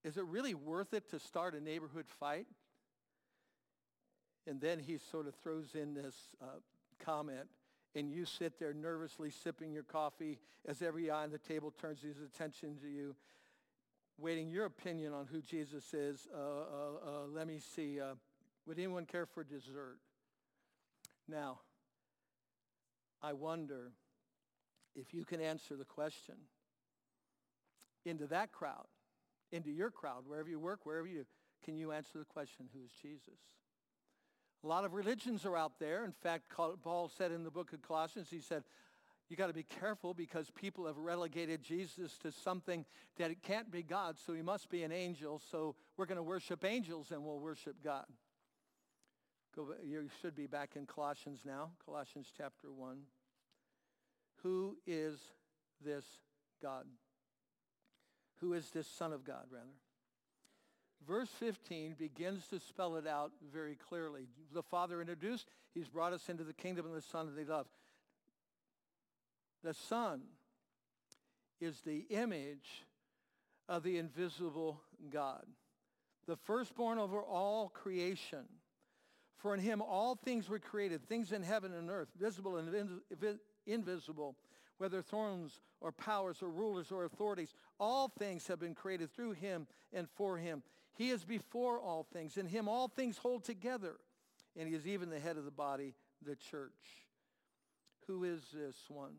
is 0.03 0.17
it 0.17 0.25
really 0.25 0.55
worth 0.55 0.93
it 0.95 1.09
to 1.11 1.21
start 1.21 1.55
a 1.55 1.61
neighborhood 1.61 2.07
fight? 2.09 2.49
And 4.49 4.61
then 4.61 4.81
he 4.81 4.99
sort 4.99 5.29
of 5.29 5.37
throws 5.37 5.77
in 5.77 5.95
this 5.95 6.17
uh, 6.43 6.47
comment, 6.99 7.47
and 7.95 8.11
you 8.11 8.25
sit 8.25 8.59
there 8.59 8.75
nervously 8.75 9.31
sipping 9.31 9.73
your 9.73 9.85
coffee 9.85 10.41
as 10.67 10.83
every 10.83 11.09
eye 11.09 11.23
on 11.23 11.31
the 11.31 11.39
table 11.39 11.73
turns 11.81 12.03
his 12.03 12.17
attention 12.21 12.79
to 12.83 12.89
you, 12.89 13.15
waiting 14.19 14.51
your 14.51 14.65
opinion 14.65 15.13
on 15.13 15.27
who 15.27 15.41
Jesus 15.41 15.93
is. 15.95 16.27
Uh, 16.35 16.39
uh, 16.39 16.43
uh 16.43 17.27
let 17.33 17.47
me 17.47 17.59
see. 17.59 18.01
Uh, 18.01 18.15
would 18.67 18.79
anyone 18.79 19.07
care 19.07 19.27
for 19.27 19.45
dessert? 19.45 19.99
Now, 21.29 21.61
I 23.23 23.33
wonder 23.33 23.93
if 24.95 25.13
you 25.13 25.25
can 25.25 25.41
answer 25.41 25.77
the 25.77 25.85
question 25.85 26.37
into 28.05 28.27
that 28.29 28.53
crowd, 28.53 28.87
into 29.53 29.71
your 29.71 29.91
crowd, 29.91 30.25
wherever 30.27 30.49
you 30.49 30.59
work, 30.59 30.81
wherever 30.85 31.07
you, 31.07 31.27
can 31.65 31.77
you 31.77 31.93
answer 31.93 32.19
the 32.19 32.25
question, 32.25 32.69
who 32.73 32.85
is 32.85 32.91
Jesus? 33.03 33.41
A 34.65 34.67
lot 34.67 34.85
of 34.85 34.95
religions 34.95 35.45
are 35.45 35.57
out 35.57 35.79
there. 35.79 36.05
In 36.05 36.13
fact, 36.13 36.45
Paul 36.83 37.11
said 37.17 37.31
in 37.31 37.45
the 37.45 37.51
book 37.51 37.73
of 37.73 37.83
Colossians, 37.83 38.29
he 38.31 38.41
said, 38.41 38.65
you 39.29 39.37
got 39.37 39.49
to 39.49 39.53
be 39.53 39.65
careful 39.65 40.15
because 40.15 40.51
people 40.51 40.87
have 40.87 40.97
relegated 40.99 41.63
Jesus 41.63 42.17
to 42.19 42.31
something 42.31 42.85
that 43.19 43.31
it 43.31 43.43
can't 43.43 43.71
be 43.71 43.83
God, 43.83 44.17
so 44.25 44.33
he 44.33 44.43
must 44.43 44.71
be 44.71 44.83
an 44.85 44.93
angel. 44.93 45.41
So 45.51 45.75
we're 45.97 46.07
going 46.07 46.17
to 46.17 46.23
worship 46.23 46.65
angels 46.65 47.11
and 47.11 47.25
we'll 47.25 47.41
worship 47.41 47.77
God. 47.83 48.07
Go, 49.55 49.69
you 49.85 50.09
should 50.21 50.37
be 50.37 50.47
back 50.47 50.77
in 50.77 50.87
Colossians 50.87 51.41
now, 51.45 51.71
Colossians 51.85 52.29
chapter 52.37 52.73
1. 52.73 52.99
Who 54.43 54.77
is 54.87 55.19
this 55.85 56.05
God? 56.63 56.85
Who 58.41 58.53
is 58.53 58.71
this 58.71 58.87
Son 58.87 59.13
of 59.13 59.25
God, 59.25 59.47
rather? 59.51 59.65
Verse 61.07 61.31
15 61.39 61.95
begins 61.99 62.47
to 62.49 62.61
spell 62.61 62.97
it 62.97 63.07
out 63.07 63.33
very 63.53 63.77
clearly. 63.77 64.27
The 64.53 64.63
Father 64.63 65.01
introduced, 65.01 65.49
he's 65.75 65.89
brought 65.89 66.13
us 66.13 66.29
into 66.29 66.45
the 66.45 66.53
kingdom 66.53 66.87
of 66.87 66.93
the 66.93 67.03
Son 67.03 67.27
that 67.27 67.37
they 67.37 67.51
love. 67.51 67.67
The 69.67 69.75
Son 69.75 70.21
is 71.61 71.81
the 71.81 72.07
image 72.11 72.85
of 73.69 73.83
the 73.83 73.99
invisible 73.99 74.81
God, 75.11 75.45
the 76.29 76.37
firstborn 76.37 77.01
over 77.01 77.21
all 77.21 77.69
creation. 77.71 78.45
For 79.39 79.55
in 79.55 79.59
him 79.59 79.83
all 79.83 80.15
things 80.15 80.49
were 80.49 80.61
created, 80.61 81.09
things 81.09 81.33
in 81.33 81.43
heaven 81.43 81.75
and 81.75 81.91
earth, 81.91 82.07
visible 82.17 82.59
and 82.59 83.01
invisible, 83.67 84.37
whether 84.79 85.03
thrones 85.03 85.61
or 85.81 85.91
powers 85.91 86.45
or 86.45 86.49
rulers 86.49 86.93
or 86.93 87.05
authorities. 87.05 87.53
All 87.81 88.07
things 88.07 88.47
have 88.47 88.61
been 88.61 88.77
created 88.77 89.13
through 89.13 89.33
him 89.33 89.67
and 89.93 90.09
for 90.15 90.39
him. 90.39 90.63
He 90.95 91.11
is 91.11 91.25
before 91.25 91.81
all 91.81 92.07
things. 92.13 92.37
In 92.37 92.47
him 92.47 92.69
all 92.69 92.87
things 92.87 93.19
hold 93.19 93.43
together. 93.43 93.97
And 94.57 94.69
he 94.69 94.77
is 94.77 94.87
even 94.87 95.11
the 95.11 95.19
head 95.19 95.37
of 95.37 95.45
the 95.45 95.51
body, 95.51 95.97
the 96.25 96.37
church. 96.37 96.71
Who 98.07 98.23
is 98.23 98.43
this 98.55 98.77
one? 98.89 99.15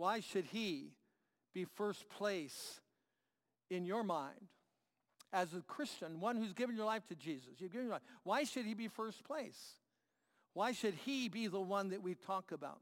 Why 0.00 0.20
should 0.20 0.46
he 0.46 0.94
be 1.52 1.66
first 1.66 2.08
place 2.08 2.80
in 3.70 3.84
your 3.84 4.02
mind? 4.02 4.48
as 5.32 5.54
a 5.54 5.60
Christian, 5.60 6.20
one 6.20 6.36
who's 6.36 6.52
given 6.52 6.76
your 6.76 6.86
life 6.86 7.06
to 7.08 7.14
Jesus, 7.14 7.50
you've 7.58 7.72
given 7.72 7.86
your 7.86 7.94
life. 7.94 8.02
Why 8.24 8.44
should 8.44 8.64
he 8.64 8.74
be 8.74 8.88
first 8.88 9.24
place? 9.24 9.76
Why 10.54 10.72
should 10.72 10.94
he 10.94 11.28
be 11.28 11.46
the 11.46 11.60
one 11.60 11.90
that 11.90 12.02
we 12.02 12.14
talk 12.14 12.50
about? 12.50 12.80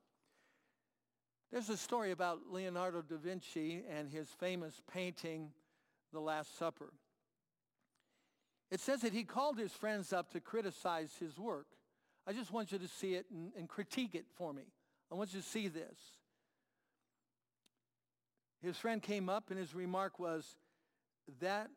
There's 1.53 1.69
a 1.69 1.77
story 1.77 2.11
about 2.11 2.41
Leonardo 2.51 3.03
da 3.03 3.17
Vinci 3.17 3.83
and 3.91 4.11
his 4.11 4.29
famous 4.39 4.81
painting, 4.93 5.51
The 6.13 6.21
Last 6.21 6.59
Supper. 6.59 6.93
It 8.71 8.81
says 8.81 9.01
that 9.01 9.13
he 9.13 9.25
called 9.25 9.59
his 9.59 9.73
friends 9.73 10.13
up 10.13 10.31
to 10.33 10.41
criticize 10.41 11.15
his 11.19 11.39
work. 11.39 11.67
I 12.27 12.33
just 12.33 12.53
want 12.53 12.73
you 12.73 12.79
to 12.79 12.89
see 12.89 13.15
it 13.15 13.27
and, 13.31 13.53
and 13.57 13.69
critique 13.69 14.15
it 14.15 14.27
for 14.37 14.53
me. 14.53 14.65
I 15.11 15.15
want 15.15 15.33
you 15.33 15.41
to 15.41 15.47
see 15.47 15.69
this. 15.69 16.18
His 18.63 18.77
friend 18.77 19.03
came 19.03 19.29
up 19.29 19.51
and 19.51 19.59
his 19.59 19.75
remark 19.75 20.19
was, 20.19 20.57
that 21.41 21.69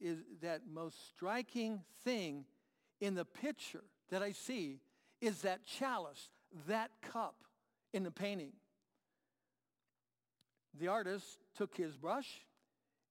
is 0.00 0.18
that 0.42 0.62
most 0.70 1.08
striking 1.08 1.82
thing 2.04 2.44
in 3.00 3.14
the 3.14 3.24
picture 3.24 3.84
that 4.10 4.22
I 4.22 4.32
see 4.32 4.80
is 5.20 5.42
that 5.42 5.64
chalice, 5.64 6.30
that 6.66 6.90
cup 7.02 7.44
in 7.92 8.02
the 8.02 8.10
painting. 8.10 8.52
The 10.78 10.88
artist 10.88 11.24
took 11.56 11.76
his 11.76 11.96
brush 11.96 12.28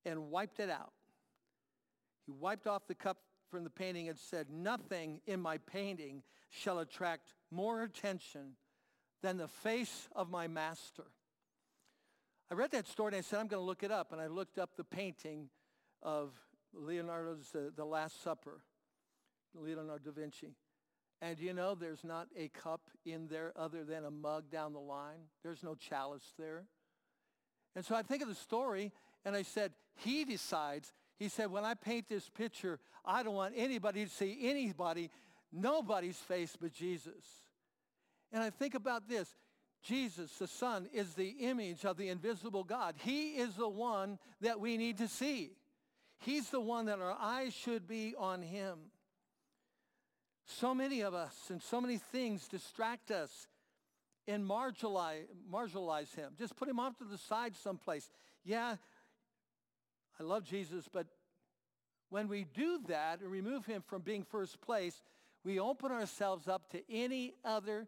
and 0.05 0.29
wiped 0.29 0.59
it 0.59 0.69
out. 0.69 0.93
He 2.25 2.31
wiped 2.31 2.67
off 2.67 2.87
the 2.87 2.95
cup 2.95 3.17
from 3.49 3.63
the 3.63 3.69
painting 3.69 4.09
and 4.09 4.17
said, 4.17 4.49
nothing 4.51 5.21
in 5.25 5.39
my 5.39 5.57
painting 5.57 6.23
shall 6.49 6.79
attract 6.79 7.33
more 7.51 7.83
attention 7.83 8.55
than 9.21 9.37
the 9.37 9.47
face 9.47 10.07
of 10.15 10.29
my 10.29 10.47
master. 10.47 11.05
I 12.51 12.53
read 12.53 12.71
that 12.71 12.87
story 12.87 13.09
and 13.09 13.17
I 13.17 13.21
said, 13.21 13.39
I'm 13.39 13.47
going 13.47 13.61
to 13.61 13.65
look 13.65 13.83
it 13.83 13.91
up. 13.91 14.11
And 14.11 14.21
I 14.21 14.27
looked 14.27 14.59
up 14.59 14.71
the 14.77 14.83
painting 14.83 15.49
of 16.03 16.33
Leonardo's 16.73 17.51
uh, 17.55 17.71
The 17.75 17.85
Last 17.85 18.23
Supper, 18.23 18.61
Leonardo 19.55 19.97
da 19.97 20.11
Vinci. 20.11 20.55
And 21.21 21.39
you 21.39 21.53
know, 21.53 21.75
there's 21.75 22.03
not 22.03 22.27
a 22.37 22.49
cup 22.49 22.81
in 23.05 23.27
there 23.27 23.53
other 23.55 23.83
than 23.83 24.05
a 24.05 24.11
mug 24.11 24.51
down 24.51 24.73
the 24.73 24.79
line. 24.79 25.21
There's 25.43 25.63
no 25.63 25.75
chalice 25.75 26.33
there. 26.37 26.65
And 27.75 27.83
so 27.83 27.95
I 27.95 28.03
think 28.03 28.21
of 28.21 28.27
the 28.27 28.35
story, 28.35 28.91
and 29.25 29.35
I 29.35 29.41
said, 29.41 29.71
he 29.95 30.23
decides, 30.23 30.93
he 31.17 31.29
said, 31.29 31.51
when 31.51 31.63
I 31.63 31.73
paint 31.73 32.07
this 32.07 32.29
picture, 32.29 32.79
I 33.03 33.23
don't 33.23 33.33
want 33.33 33.53
anybody 33.57 34.05
to 34.05 34.11
see 34.11 34.37
anybody, 34.43 35.09
nobody's 35.51 36.17
face 36.17 36.55
but 36.59 36.73
Jesus. 36.73 37.25
And 38.31 38.43
I 38.43 38.49
think 38.49 38.75
about 38.75 39.07
this. 39.07 39.33
Jesus, 39.85 40.31
the 40.33 40.47
Son, 40.47 40.87
is 40.93 41.13
the 41.13 41.35
image 41.41 41.85
of 41.85 41.97
the 41.97 42.09
invisible 42.09 42.63
God. 42.63 42.95
He 42.97 43.33
is 43.33 43.53
the 43.55 43.69
one 43.69 44.17
that 44.41 44.59
we 44.59 44.77
need 44.77 44.97
to 44.97 45.07
see. 45.07 45.51
He's 46.19 46.49
the 46.49 46.59
one 46.59 46.87
that 46.87 46.99
our 46.99 47.15
eyes 47.19 47.53
should 47.53 47.87
be 47.87 48.15
on 48.17 48.41
him. 48.41 48.79
So 50.45 50.73
many 50.73 51.01
of 51.01 51.13
us 51.13 51.35
and 51.49 51.61
so 51.61 51.79
many 51.79 51.97
things 51.97 52.47
distract 52.47 53.11
us 53.11 53.47
and 54.27 54.43
marginalize, 54.47 55.25
marginalize 55.51 56.13
him. 56.15 56.33
Just 56.37 56.55
put 56.55 56.67
him 56.67 56.79
off 56.79 56.97
to 56.97 57.03
the 57.03 57.17
side 57.17 57.55
someplace. 57.55 58.09
Yeah, 58.43 58.75
I 60.19 60.23
love 60.23 60.45
Jesus, 60.45 60.87
but 60.91 61.07
when 62.09 62.27
we 62.27 62.45
do 62.53 62.79
that 62.87 63.21
and 63.21 63.31
remove 63.31 63.65
him 63.65 63.83
from 63.85 64.01
being 64.01 64.23
first 64.23 64.61
place, 64.61 65.03
we 65.43 65.59
open 65.59 65.91
ourselves 65.91 66.47
up 66.47 66.71
to 66.71 66.81
any 66.91 67.35
other 67.43 67.87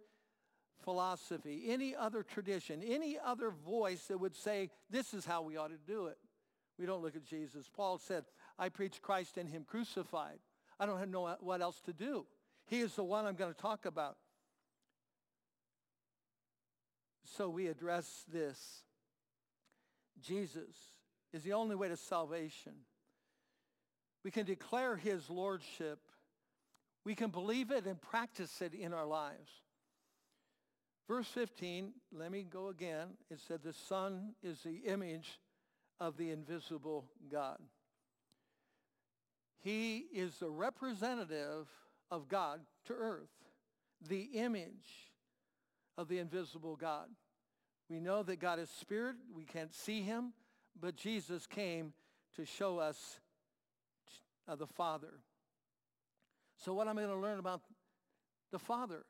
philosophy, 0.83 1.65
any 1.67 1.95
other 1.95 2.23
tradition, 2.23 2.81
any 2.83 3.17
other 3.23 3.49
voice 3.49 4.05
that 4.05 4.19
would 4.19 4.35
say, 4.35 4.69
this 4.89 5.13
is 5.13 5.25
how 5.25 5.41
we 5.41 5.57
ought 5.57 5.69
to 5.69 5.91
do 5.91 6.07
it. 6.07 6.17
We 6.79 6.85
don't 6.85 7.01
look 7.01 7.15
at 7.15 7.25
Jesus. 7.25 7.69
Paul 7.75 7.97
said, 7.97 8.23
I 8.59 8.69
preach 8.69 9.01
Christ 9.01 9.37
and 9.37 9.49
him 9.49 9.65
crucified. 9.67 10.39
I 10.79 10.85
don't 10.85 11.11
know 11.11 11.35
what 11.39 11.61
else 11.61 11.79
to 11.85 11.93
do. 11.93 12.25
He 12.67 12.79
is 12.79 12.93
the 12.95 13.03
one 13.03 13.25
I'm 13.25 13.35
going 13.35 13.53
to 13.53 13.59
talk 13.59 13.85
about. 13.85 14.17
So 17.35 17.49
we 17.49 17.67
address 17.67 18.25
this. 18.31 18.83
Jesus 20.21 20.75
is 21.33 21.43
the 21.43 21.53
only 21.53 21.75
way 21.75 21.87
to 21.89 21.97
salvation. 21.97 22.73
We 24.23 24.31
can 24.31 24.45
declare 24.45 24.95
his 24.95 25.29
lordship. 25.29 25.99
We 27.03 27.15
can 27.15 27.29
believe 27.29 27.71
it 27.71 27.85
and 27.85 28.01
practice 28.01 28.61
it 28.61 28.73
in 28.73 28.93
our 28.93 29.05
lives. 29.05 29.49
Verse 31.07 31.27
15, 31.27 31.93
let 32.11 32.31
me 32.31 32.43
go 32.43 32.67
again. 32.67 33.07
It 33.31 33.39
said 33.47 33.59
the 33.63 33.73
Son 33.73 34.33
is 34.43 34.59
the 34.63 34.81
image 34.85 35.39
of 35.99 36.17
the 36.17 36.31
invisible 36.31 37.05
God. 37.31 37.59
He 39.63 40.05
is 40.13 40.35
the 40.37 40.49
representative 40.49 41.67
of 42.11 42.27
God 42.27 42.59
to 42.85 42.93
earth, 42.93 43.29
the 44.07 44.29
image 44.33 45.11
of 45.97 46.07
the 46.09 46.19
invisible 46.19 46.75
God. 46.75 47.07
We 47.89 47.99
know 47.99 48.21
that 48.23 48.39
God 48.39 48.59
is 48.59 48.69
spirit. 48.69 49.15
We 49.33 49.45
can't 49.45 49.73
see 49.73 50.01
him, 50.01 50.33
but 50.79 50.95
Jesus 50.95 51.47
came 51.47 51.93
to 52.35 52.45
show 52.45 52.79
us 52.79 53.19
uh, 54.47 54.55
the 54.55 54.67
Father. 54.67 55.21
So 56.57 56.73
what 56.73 56.87
I'm 56.87 56.95
going 56.95 57.07
to 57.07 57.15
learn 57.15 57.39
about 57.39 57.61
the 58.51 58.59
Father, 58.59 59.05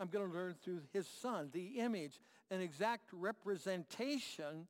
I'm 0.00 0.08
going 0.08 0.28
to 0.28 0.34
learn 0.34 0.54
through 0.62 0.80
his 0.92 1.06
Son, 1.06 1.50
the 1.52 1.80
image, 1.80 2.20
an 2.50 2.60
exact 2.60 3.10
representation 3.12 4.66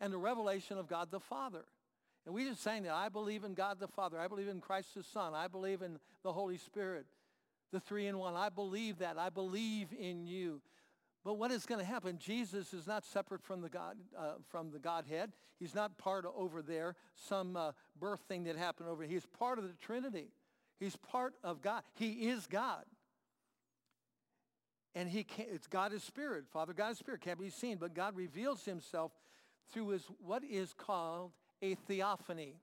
and 0.00 0.12
the 0.12 0.18
revelation 0.18 0.78
of 0.78 0.88
God 0.88 1.10
the 1.10 1.20
Father. 1.20 1.64
And 2.26 2.34
we 2.34 2.44
just 2.44 2.62
sang 2.62 2.84
that, 2.84 2.94
I 2.94 3.08
believe 3.08 3.44
in 3.44 3.54
God 3.54 3.80
the 3.80 3.88
Father. 3.88 4.18
I 4.18 4.28
believe 4.28 4.48
in 4.48 4.60
Christ 4.60 4.94
the 4.94 5.02
Son. 5.02 5.34
I 5.34 5.48
believe 5.48 5.82
in 5.82 5.98
the 6.22 6.32
Holy 6.32 6.56
Spirit, 6.56 7.06
the 7.72 7.80
three 7.80 8.06
in 8.06 8.18
one. 8.18 8.34
I 8.34 8.48
believe 8.48 8.98
that. 8.98 9.18
I 9.18 9.28
believe 9.28 9.88
in 9.98 10.26
you. 10.26 10.60
But 11.24 11.34
what 11.34 11.52
is 11.52 11.66
going 11.66 11.80
to 11.80 11.86
happen? 11.86 12.18
Jesus 12.18 12.74
is 12.74 12.86
not 12.86 13.04
separate 13.04 13.44
from 13.44 13.60
the, 13.60 13.68
God, 13.68 13.96
uh, 14.18 14.34
from 14.48 14.70
the 14.70 14.78
Godhead. 14.78 15.32
He's 15.58 15.74
not 15.74 15.96
part 15.96 16.26
of 16.26 16.32
over 16.36 16.62
there, 16.62 16.96
some 17.14 17.56
uh, 17.56 17.72
birth 17.98 18.20
thing 18.28 18.44
that 18.44 18.56
happened 18.56 18.88
over. 18.88 19.04
He's 19.04 19.26
part 19.26 19.58
of 19.58 19.64
the 19.64 19.74
Trinity. 19.80 20.32
He's 20.80 20.96
part 20.96 21.34
of 21.44 21.62
God. 21.62 21.82
He 21.94 22.28
is 22.28 22.48
God. 22.48 22.84
And 24.94 25.08
he 25.08 25.24
can't, 25.24 25.48
it's 25.52 25.66
God 25.66 25.92
is 25.92 26.02
spirit. 26.02 26.44
Father 26.52 26.72
God 26.72 26.92
is 26.92 26.98
spirit. 26.98 27.20
Can't 27.20 27.40
be 27.40 27.50
seen. 27.50 27.78
But 27.78 27.94
God 27.94 28.16
reveals 28.16 28.64
himself 28.64 29.12
through 29.72 29.88
his 29.88 30.04
what 30.24 30.42
is 30.44 30.74
called 30.74 31.32
a 31.62 31.74
theophany. 31.74 32.56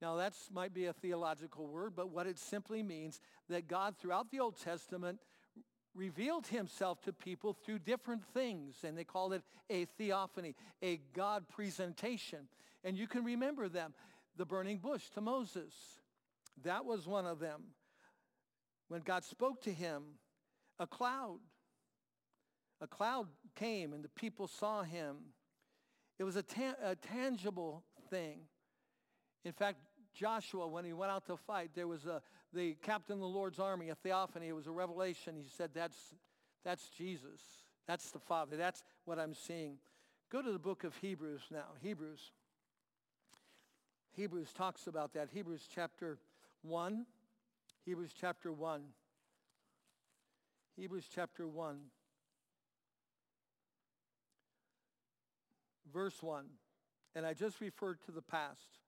Now 0.00 0.16
that 0.16 0.32
might 0.52 0.72
be 0.72 0.86
a 0.86 0.92
theological 0.92 1.66
word, 1.66 1.94
but 1.96 2.10
what 2.10 2.26
it 2.26 2.38
simply 2.38 2.82
means 2.82 3.20
that 3.48 3.66
God 3.66 3.96
throughout 3.98 4.30
the 4.30 4.40
Old 4.40 4.56
Testament 4.56 5.18
revealed 5.94 6.46
himself 6.46 7.02
to 7.02 7.12
people 7.12 7.52
through 7.52 7.80
different 7.80 8.22
things, 8.32 8.76
and 8.84 8.96
they 8.96 9.04
called 9.04 9.32
it 9.32 9.42
a 9.68 9.84
theophany, 9.84 10.54
a 10.82 11.00
God 11.14 11.48
presentation. 11.48 12.48
And 12.84 12.96
you 12.96 13.08
can 13.08 13.24
remember 13.24 13.68
them. 13.68 13.92
The 14.36 14.46
burning 14.46 14.78
bush 14.78 15.02
to 15.14 15.20
Moses, 15.20 15.74
that 16.62 16.84
was 16.84 17.08
one 17.08 17.26
of 17.26 17.40
them. 17.40 17.60
When 18.86 19.00
God 19.00 19.24
spoke 19.24 19.60
to 19.62 19.72
him, 19.72 20.02
a 20.78 20.86
cloud, 20.86 21.40
a 22.80 22.86
cloud 22.86 23.26
came 23.54 23.92
and 23.92 24.04
the 24.04 24.08
people 24.08 24.46
saw 24.46 24.82
him. 24.82 25.16
It 26.18 26.24
was 26.24 26.36
a, 26.36 26.42
ta- 26.42 26.76
a 26.82 26.96
tangible 26.96 27.84
thing. 28.10 28.40
In 29.44 29.52
fact, 29.52 29.78
Joshua, 30.14 30.66
when 30.66 30.84
he 30.84 30.92
went 30.92 31.12
out 31.12 31.26
to 31.26 31.36
fight, 31.36 31.70
there 31.74 31.86
was 31.86 32.06
a, 32.06 32.20
the 32.52 32.74
captain 32.82 33.14
of 33.14 33.20
the 33.20 33.26
Lord's 33.26 33.58
army, 33.58 33.88
a 33.90 33.94
theophany. 33.94 34.48
It 34.48 34.52
was 34.52 34.66
a 34.66 34.72
revelation. 34.72 35.36
He 35.36 35.48
said, 35.48 35.70
that's, 35.74 36.14
that's 36.64 36.88
Jesus. 36.88 37.40
That's 37.86 38.10
the 38.10 38.18
Father. 38.18 38.56
That's 38.56 38.82
what 39.04 39.18
I'm 39.18 39.34
seeing. 39.34 39.78
Go 40.30 40.42
to 40.42 40.52
the 40.52 40.58
book 40.58 40.84
of 40.84 40.96
Hebrews 40.96 41.42
now. 41.50 41.66
Hebrews. 41.80 42.32
Hebrews 44.16 44.52
talks 44.52 44.86
about 44.86 45.14
that. 45.14 45.28
Hebrews 45.32 45.68
chapter 45.72 46.18
1. 46.62 47.06
Hebrews 47.84 48.10
chapter 48.18 48.52
1. 48.52 48.82
Hebrews 50.76 51.06
chapter 51.12 51.46
1. 51.46 51.78
Verse 55.92 56.22
1. 56.22 56.44
And 57.14 57.26
I 57.26 57.34
just 57.34 57.60
referred 57.60 58.00
to 58.06 58.12
the 58.12 58.22
past. 58.22 58.78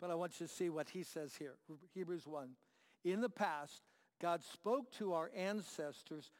But 0.00 0.10
I 0.10 0.14
want 0.14 0.40
you 0.40 0.46
to 0.46 0.52
see 0.52 0.68
what 0.68 0.90
he 0.90 1.02
says 1.02 1.34
here. 1.36 1.54
Hebrews 1.94 2.26
1. 2.26 2.50
In 3.04 3.20
the 3.20 3.28
past, 3.28 3.82
God 4.20 4.42
spoke 4.44 4.90
to 4.92 5.14
our 5.14 5.30
ancestors 5.36 6.30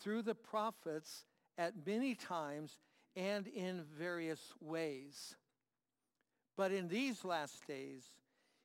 through 0.00 0.22
the 0.22 0.34
prophets 0.34 1.24
at 1.58 1.86
many 1.86 2.14
times 2.14 2.78
and 3.14 3.46
in 3.46 3.82
various 3.98 4.52
ways. 4.60 5.36
But 6.56 6.72
in 6.72 6.88
these 6.88 7.24
last 7.24 7.66
days, 7.66 8.10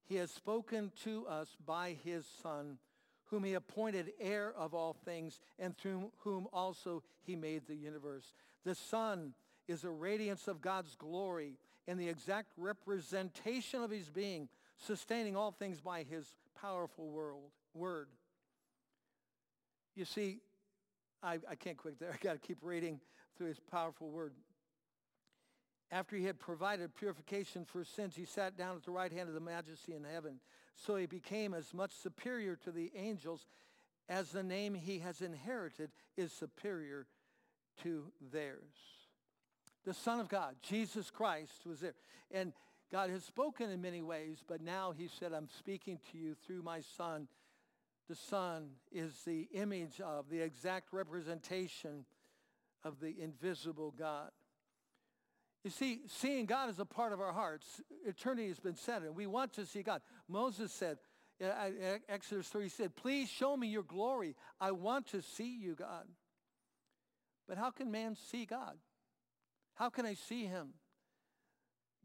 he 0.07 0.15
has 0.17 0.31
spoken 0.31 0.91
to 1.03 1.25
us 1.27 1.55
by 1.65 1.97
his 2.03 2.25
Son, 2.41 2.77
whom 3.25 3.43
he 3.43 3.53
appointed 3.53 4.11
heir 4.19 4.53
of 4.57 4.73
all 4.73 4.93
things, 4.93 5.39
and 5.57 5.77
through 5.77 6.11
whom 6.19 6.47
also 6.51 7.03
he 7.21 7.35
made 7.35 7.67
the 7.67 7.75
universe. 7.75 8.33
The 8.65 8.75
Son 8.75 9.33
is 9.67 9.83
a 9.83 9.89
radiance 9.89 10.47
of 10.47 10.61
God's 10.61 10.95
glory 10.95 11.57
and 11.87 11.99
the 11.99 12.09
exact 12.09 12.51
representation 12.57 13.81
of 13.81 13.91
his 13.91 14.09
being, 14.09 14.49
sustaining 14.77 15.35
all 15.35 15.51
things 15.51 15.79
by 15.81 16.03
his 16.03 16.33
powerful 16.59 17.09
world, 17.09 17.51
word. 17.73 18.07
You 19.95 20.05
see, 20.05 20.39
I, 21.23 21.39
I 21.49 21.55
can't 21.55 21.77
quit 21.77 21.99
there. 21.99 22.11
I 22.13 22.23
got 22.23 22.33
to 22.33 22.39
keep 22.39 22.59
reading 22.61 22.99
through 23.37 23.47
his 23.47 23.59
powerful 23.59 24.09
word. 24.09 24.33
After 25.91 26.15
he 26.15 26.25
had 26.25 26.39
provided 26.39 26.95
purification 26.95 27.65
for 27.65 27.83
sins, 27.83 28.15
he 28.15 28.25
sat 28.25 28.57
down 28.57 28.77
at 28.77 28.83
the 28.83 28.91
right 28.91 29.11
hand 29.11 29.27
of 29.27 29.35
the 29.35 29.41
majesty 29.41 29.93
in 29.93 30.05
heaven. 30.05 30.39
So 30.75 30.95
he 30.95 31.05
became 31.05 31.53
as 31.53 31.73
much 31.73 31.91
superior 31.91 32.55
to 32.63 32.71
the 32.71 32.91
angels 32.95 33.45
as 34.07 34.31
the 34.31 34.43
name 34.43 34.73
he 34.73 34.99
has 34.99 35.21
inherited 35.21 35.91
is 36.15 36.31
superior 36.31 37.07
to 37.83 38.05
theirs 38.31 39.00
the 39.85 39.93
Son 39.93 40.19
of 40.19 40.29
God, 40.29 40.55
Jesus 40.61 41.09
Christ, 41.09 41.65
was 41.65 41.79
there. 41.79 41.93
And 42.31 42.53
God 42.91 43.09
has 43.09 43.23
spoken 43.23 43.69
in 43.69 43.81
many 43.81 44.01
ways, 44.01 44.43
but 44.47 44.61
now 44.61 44.93
he 44.95 45.07
said, 45.07 45.33
I'm 45.33 45.47
speaking 45.57 45.99
to 46.11 46.17
you 46.17 46.35
through 46.45 46.61
my 46.61 46.81
Son. 46.97 47.27
The 48.09 48.15
Son 48.15 48.69
is 48.91 49.13
the 49.25 49.47
image 49.53 50.01
of, 50.01 50.29
the 50.29 50.41
exact 50.41 50.91
representation 50.91 52.05
of 52.83 52.99
the 52.99 53.15
invisible 53.19 53.93
God. 53.97 54.31
You 55.63 55.69
see, 55.69 56.01
seeing 56.07 56.47
God 56.47 56.69
is 56.69 56.79
a 56.79 56.85
part 56.85 57.13
of 57.13 57.21
our 57.21 57.31
hearts. 57.31 57.81
Eternity 58.05 58.47
has 58.47 58.59
been 58.59 58.75
set, 58.75 59.03
and 59.03 59.15
we 59.15 59.27
want 59.27 59.53
to 59.53 59.65
see 59.65 59.83
God. 59.83 60.01
Moses 60.27 60.71
said, 60.71 60.97
uh, 61.41 61.45
uh, 61.45 61.97
Exodus 62.09 62.47
3 62.49 62.67
said, 62.69 62.95
please 62.95 63.29
show 63.29 63.55
me 63.55 63.67
your 63.67 63.83
glory. 63.83 64.35
I 64.59 64.71
want 64.71 65.07
to 65.07 65.21
see 65.21 65.57
you, 65.57 65.75
God. 65.75 66.05
But 67.47 67.57
how 67.57 67.71
can 67.71 67.91
man 67.91 68.15
see 68.15 68.45
God? 68.45 68.75
How 69.75 69.89
can 69.89 70.05
I 70.05 70.13
see 70.13 70.45
him? 70.45 70.73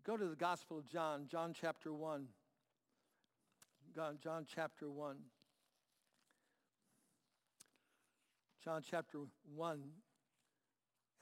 Go 0.05 0.17
to 0.17 0.25
the 0.25 0.37
Gospel 0.37 0.79
of 0.79 0.89
John, 0.89 1.27
John 1.29 1.53
chapter 1.59 1.93
1. 1.93 2.27
John 3.95 4.47
chapter 4.55 4.91
1. 4.91 5.17
John 8.67 8.83
chapter 8.89 9.21
1, 9.55 9.81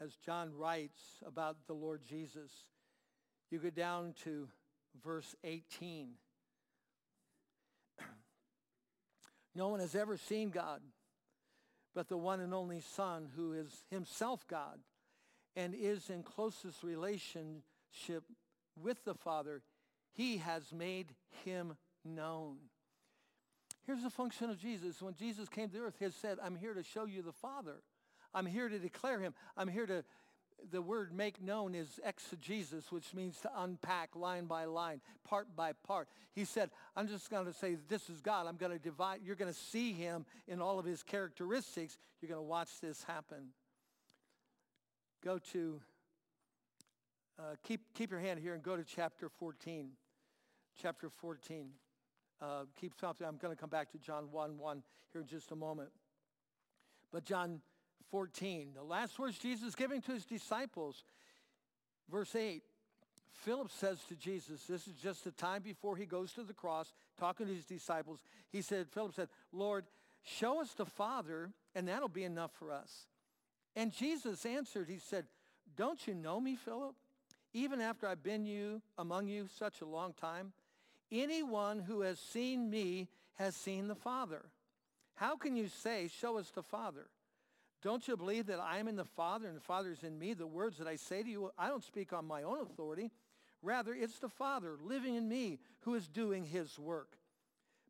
as 0.01 0.17
John 0.25 0.51
writes 0.57 0.99
about 1.27 1.59
the 1.67 1.75
Lord 1.75 2.01
Jesus, 2.03 2.51
you 3.51 3.59
go 3.59 3.69
down 3.69 4.15
to 4.25 4.49
verse 5.05 5.35
18. 5.45 6.13
no 9.55 9.69
one 9.69 9.81
has 9.81 9.95
ever 9.95 10.17
seen 10.17 10.49
God, 10.49 10.81
but 11.95 12.09
the 12.09 12.17
one 12.17 12.41
and 12.41 12.55
only 12.55 12.81
Son 12.81 13.29
who 13.37 13.53
is 13.53 13.85
himself 13.91 14.47
God 14.49 14.79
and 15.57 15.75
is 15.75 16.11
in 16.11 16.23
closest 16.23 16.83
relationship 16.83 18.25
with 18.81 19.05
the 19.05 19.15
Father, 19.15 19.63
he 20.13 20.39
has 20.39 20.73
made 20.73 21.15
him 21.45 21.77
known. 22.05 22.57
Here's 23.87 24.03
the 24.03 24.11
function 24.11 24.51
of 24.51 24.61
Jesus. 24.61 25.03
When 25.03 25.15
Jesus 25.15 25.49
came 25.49 25.69
to 25.71 25.79
earth, 25.79 25.97
he 25.99 26.09
said, 26.11 26.39
I'm 26.43 26.57
here 26.57 26.75
to 26.75 26.83
show 26.83 27.05
you 27.05 27.23
the 27.23 27.33
Father. 27.33 27.83
I'm 28.35 28.47
here 28.47 28.69
to 28.69 28.79
declare 28.79 29.21
him. 29.21 29.35
I'm 29.57 29.69
here 29.69 29.87
to 29.87 30.05
the 30.71 30.81
word 30.81 31.13
make 31.13 31.43
known 31.43 31.75
is 31.75 32.01
exegesis, 32.05 32.91
which 32.91 33.13
means 33.15 33.39
to 33.41 33.51
unpack 33.57 34.17
line 34.17 34.47
by 34.47 34.65
line, 34.65 35.01
part 35.25 35.55
by 35.55 35.73
part. 35.87 36.09
He 36.33 36.45
said, 36.45 36.71
I'm 36.97 37.09
just 37.09 37.31
going 37.31 37.47
to 37.47 37.53
say, 37.53 37.77
this 37.89 38.09
is 38.09 38.21
God. 38.21 38.47
I'm 38.47 38.57
going 38.57 38.73
to 38.73 38.79
divide. 38.79 39.21
You're 39.25 39.37
going 39.37 39.53
to 39.53 39.59
see 39.59 39.93
him 39.93 40.25
in 40.49 40.61
all 40.61 40.79
of 40.79 40.85
his 40.85 41.03
characteristics. 41.03 41.99
You're 42.21 42.31
going 42.31 42.41
to 42.41 42.49
watch 42.49 42.81
this 42.81 43.03
happen. 43.05 43.49
Go 45.25 45.39
to, 45.53 45.81
uh, 47.39 47.55
keep, 47.63 47.81
keep 47.95 48.11
your 48.11 48.21
hand 48.21 48.41
here 48.41 48.53
and 48.53 48.63
go 48.63 48.77
to 48.77 48.85
chapter 48.85 49.31
14. 49.31 49.89
Chapter 50.83 51.09
14. 51.09 51.71
Uh, 52.43 52.65
keep 52.79 52.93
something. 53.01 53.27
I'm 53.27 53.39
going 53.39 53.55
to 53.55 53.59
come 53.59 53.71
back 53.71 53.91
to 53.93 53.99
John 53.99 54.31
1, 54.31 54.59
1 54.59 54.83
here 55.13 55.23
in 55.23 55.27
just 55.27 55.51
a 55.51 55.57
moment. 55.57 55.89
But 57.11 57.25
John 57.25 57.63
14, 58.11 58.73
the 58.75 58.83
last 58.83 59.19
words 59.19 59.39
Jesus 59.39 59.69
is 59.69 59.75
giving 59.75 60.03
to 60.03 60.13
his 60.13 60.27
disciples. 60.27 61.05
Verse 62.11 62.37
8, 62.37 62.63
Philip 63.33 63.71
says 63.71 64.01
to 64.11 64.17
Jesus, 64.17 64.65
this 64.65 64.87
is 64.87 64.95
just 65.03 65.25
the 65.25 65.31
time 65.31 65.63
before 65.63 65.97
he 65.97 66.05
goes 66.05 66.33
to 66.35 66.43
the 66.43 66.53
cross, 66.53 66.93
talking 67.19 67.47
to 67.47 67.55
his 67.55 67.65
disciples. 67.65 68.21
He 68.51 68.61
said, 68.61 68.89
Philip 68.91 69.15
said, 69.15 69.29
Lord, 69.53 69.87
show 70.23 70.61
us 70.61 70.75
the 70.75 70.85
Father, 70.85 71.51
and 71.75 71.89
that'll 71.89 72.09
be 72.09 72.25
enough 72.25 72.51
for 72.59 72.71
us. 72.71 73.07
And 73.77 73.93
Jesus 73.93 74.47
answered, 74.47 74.89
he 74.89 74.99
said, 74.99 75.27
don't 75.77 76.07
you 76.07 76.15
know 76.15 76.41
me, 76.41 76.57
Philip? 76.57 76.95
Even 77.53 77.81
after 77.81 78.07
I've 78.07 78.23
been 78.23 78.47
you 78.47 78.83
among 78.99 79.29
you 79.29 79.47
such 79.59 79.81
a 79.81 79.87
long 79.87 80.13
time, 80.13 80.53
anyone 81.11 81.81
who 81.81 82.01
has 82.03 82.19
seen 82.19 82.71
me 82.71 83.09
has 83.35 83.55
seen 83.55 83.89
the 83.89 83.95
Father. 83.95 84.43
How 85.15 85.37
can 85.37 85.57
you 85.57 85.69
say, 85.69 86.09
show 86.21 86.39
us 86.39 86.51
the 86.51 86.63
Father? 86.63 87.07
Don't 87.83 88.07
you 88.09 88.17
believe 88.17 88.47
that 88.47 88.61
I 88.61 88.79
am 88.79 88.89
in 88.89 88.97
the 88.97 89.05
Father 89.05 89.47
and 89.47 89.57
the 89.57 89.61
Father 89.61 89.91
is 89.91 90.03
in 90.03 90.19
me? 90.19 90.35
The 90.35 90.47
words 90.47 90.79
that 90.79 90.89
I 90.89 90.97
say 90.97 91.23
to 91.23 91.29
you, 91.29 91.51
I 91.59 91.69
don't 91.69 91.85
speak 91.85 92.13
on 92.13 92.27
my 92.27 92.43
own 92.43 92.61
authority. 92.61 93.11
Rather, 93.63 93.95
it's 93.95 94.19
the 94.19 94.29
Father 94.29 94.77
living 94.83 95.15
in 95.15 95.29
me 95.29 95.59
who 95.81 95.95
is 95.95 96.09
doing 96.09 96.45
his 96.45 96.79
work. 96.79 97.17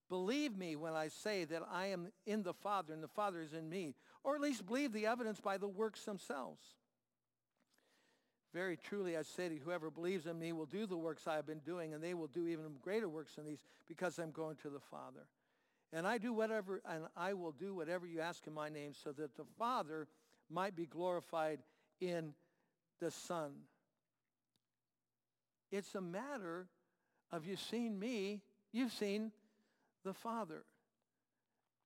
Believe 0.08 0.56
me 0.56 0.76
when 0.76 0.92
I 0.92 1.08
say 1.08 1.44
that 1.44 1.62
I 1.72 1.86
am 1.86 2.08
in 2.26 2.42
the 2.42 2.52
Father 2.52 2.92
and 2.92 3.02
the 3.02 3.08
Father 3.08 3.40
is 3.40 3.52
in 3.52 3.68
me, 3.68 3.94
or 4.22 4.34
at 4.34 4.40
least 4.40 4.66
believe 4.66 4.92
the 4.92 5.06
evidence 5.06 5.40
by 5.40 5.56
the 5.56 5.68
works 5.68 6.04
themselves. 6.04 6.62
Very 8.52 8.76
truly 8.76 9.16
I 9.16 9.22
say 9.22 9.48
to 9.48 9.54
you, 9.54 9.60
whoever 9.64 9.90
believes 9.90 10.26
in 10.26 10.38
me 10.38 10.52
will 10.52 10.66
do 10.66 10.86
the 10.86 10.96
works 10.96 11.26
I 11.26 11.34
have 11.34 11.46
been 11.46 11.58
doing, 11.60 11.92
and 11.92 12.02
they 12.02 12.14
will 12.14 12.28
do 12.28 12.46
even 12.46 12.66
greater 12.82 13.08
works 13.08 13.34
than 13.34 13.46
these 13.46 13.64
because 13.88 14.18
I'm 14.18 14.30
going 14.30 14.56
to 14.56 14.70
the 14.70 14.78
Father. 14.78 15.26
And 15.92 16.06
I 16.06 16.18
do 16.18 16.32
whatever, 16.32 16.80
and 16.88 17.04
I 17.16 17.34
will 17.34 17.52
do 17.52 17.74
whatever 17.74 18.06
you 18.06 18.20
ask 18.20 18.46
in 18.46 18.52
my 18.52 18.68
name 18.68 18.92
so 18.94 19.10
that 19.12 19.36
the 19.36 19.44
Father 19.58 20.06
might 20.50 20.76
be 20.76 20.86
glorified 20.86 21.60
in 22.00 22.34
the 23.00 23.10
Son. 23.10 23.52
It's 25.72 25.94
a 25.96 26.00
matter 26.00 26.68
of 27.32 27.46
you've 27.46 27.60
seen 27.60 27.98
me, 27.98 28.42
you've 28.72 28.92
seen 28.92 29.32
the 30.04 30.14
Father. 30.14 30.64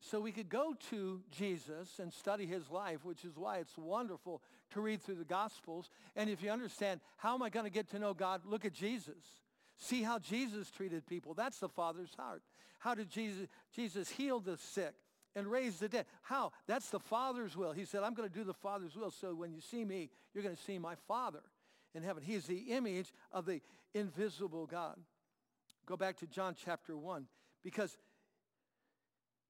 So 0.01 0.21
we 0.21 0.31
could 0.31 0.49
go 0.49 0.75
to 0.91 1.21
Jesus 1.31 1.99
and 1.99 2.13
study 2.13 2.47
his 2.47 2.71
life, 2.71 3.05
which 3.05 3.25
is 3.25 3.37
why 3.37 3.59
it's 3.59 3.77
wonderful 3.77 4.43
to 4.71 4.81
read 4.81 5.03
through 5.03 5.17
the 5.17 5.25
Gospels. 5.25 5.91
And 6.15 6.31
if 6.31 6.43
you 6.43 6.51
understand, 6.51 7.01
how 7.17 7.35
am 7.35 7.43
I 7.43 7.51
going 7.51 7.65
to 7.65 7.71
get 7.71 7.91
to 7.91 7.99
know 7.99 8.15
God? 8.15 8.43
Look 8.45 8.65
at 8.65 8.73
Jesus. 8.73 9.43
See 9.77 10.03
how 10.03 10.19
Jesus 10.19 10.71
treated 10.71 11.07
people. 11.07 11.35
That's 11.35 11.59
the 11.59 11.69
Father's 11.69 12.15
heart. 12.17 12.43
How 12.79 12.95
did 12.95 13.11
Jesus, 13.11 13.49
Jesus 13.75 14.09
heal 14.09 14.39
the 14.39 14.57
sick 14.57 14.95
and 15.35 15.49
raise 15.49 15.79
the 15.79 15.89
dead? 15.89 16.07
How? 16.23 16.53
That's 16.69 16.91
the 16.91 17.01
Father's 17.01 17.57
will. 17.57 17.73
He 17.73 17.85
said, 17.85 18.03
I'm 18.05 18.15
going 18.15 18.29
to 18.29 18.35
do 18.35 18.45
the 18.45 18.55
Father's 18.55 18.95
will. 18.95 19.11
So 19.11 19.35
when 19.35 19.53
you 19.53 19.61
see 19.61 19.85
me, 19.85 20.11
you're 20.33 20.45
going 20.45 20.57
to 20.57 20.63
see 20.63 20.79
my 20.79 20.95
Father 21.09 21.43
in 21.95 22.05
heaven. 22.05 22.23
He 22.23 22.35
is 22.35 22.47
the 22.47 22.59
image 22.71 23.13
of 23.33 23.47
the 23.47 23.61
invisible 23.95 24.67
God. 24.67 24.97
Go 25.87 25.97
back 25.97 26.19
to 26.19 26.27
John 26.27 26.55
chapter 26.65 26.97
1 26.97 27.27
because 27.65 27.97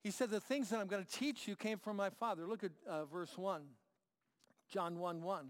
he 0.03 0.11
said, 0.11 0.31
the 0.31 0.41
things 0.41 0.71
that 0.71 0.79
I'm 0.79 0.87
going 0.87 1.05
to 1.05 1.11
teach 1.11 1.49
you 1.49 1.57
came 1.57 1.79
from 1.79 1.97
my 1.97 2.11
Father. 2.11 2.47
Look 2.47 2.65
at 2.65 2.71
uh, 2.89 3.05
verse 3.05 3.37
1, 3.37 3.63
John 4.73 4.99
1, 4.99 5.23
1. 5.23 5.49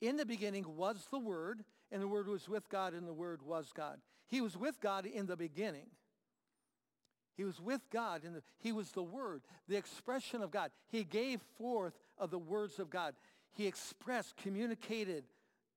In 0.00 0.16
the 0.16 0.26
beginning 0.26 0.64
was 0.76 1.06
the 1.10 1.18
Word, 1.18 1.64
and 1.90 2.02
the 2.02 2.08
Word 2.08 2.28
was 2.28 2.48
with 2.48 2.68
God, 2.68 2.92
and 2.92 3.06
the 3.06 3.14
Word 3.14 3.42
was 3.42 3.72
God. 3.74 3.98
He 4.26 4.40
was 4.40 4.56
with 4.56 4.80
God 4.80 5.06
in 5.06 5.26
the 5.26 5.36
beginning. 5.36 5.86
He 7.36 7.44
was 7.44 7.60
with 7.60 7.80
God. 7.90 8.24
and 8.24 8.42
he 8.58 8.72
was 8.72 8.90
the 8.90 9.02
Word, 9.02 9.42
the 9.68 9.76
expression 9.76 10.42
of 10.42 10.50
God. 10.50 10.72
He 10.88 11.04
gave 11.04 11.40
forth 11.56 11.94
of 12.18 12.30
the 12.30 12.38
words 12.38 12.80
of 12.80 12.90
God. 12.90 13.14
He 13.52 13.66
expressed, 13.66 14.36
communicated 14.36 15.24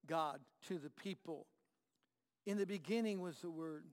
God 0.07 0.39
to 0.67 0.79
the 0.79 0.89
people. 0.89 1.45
In 2.47 2.57
the 2.57 2.65
beginning 2.65 3.21
was 3.21 3.37
the 3.39 3.51
Word. 3.51 3.85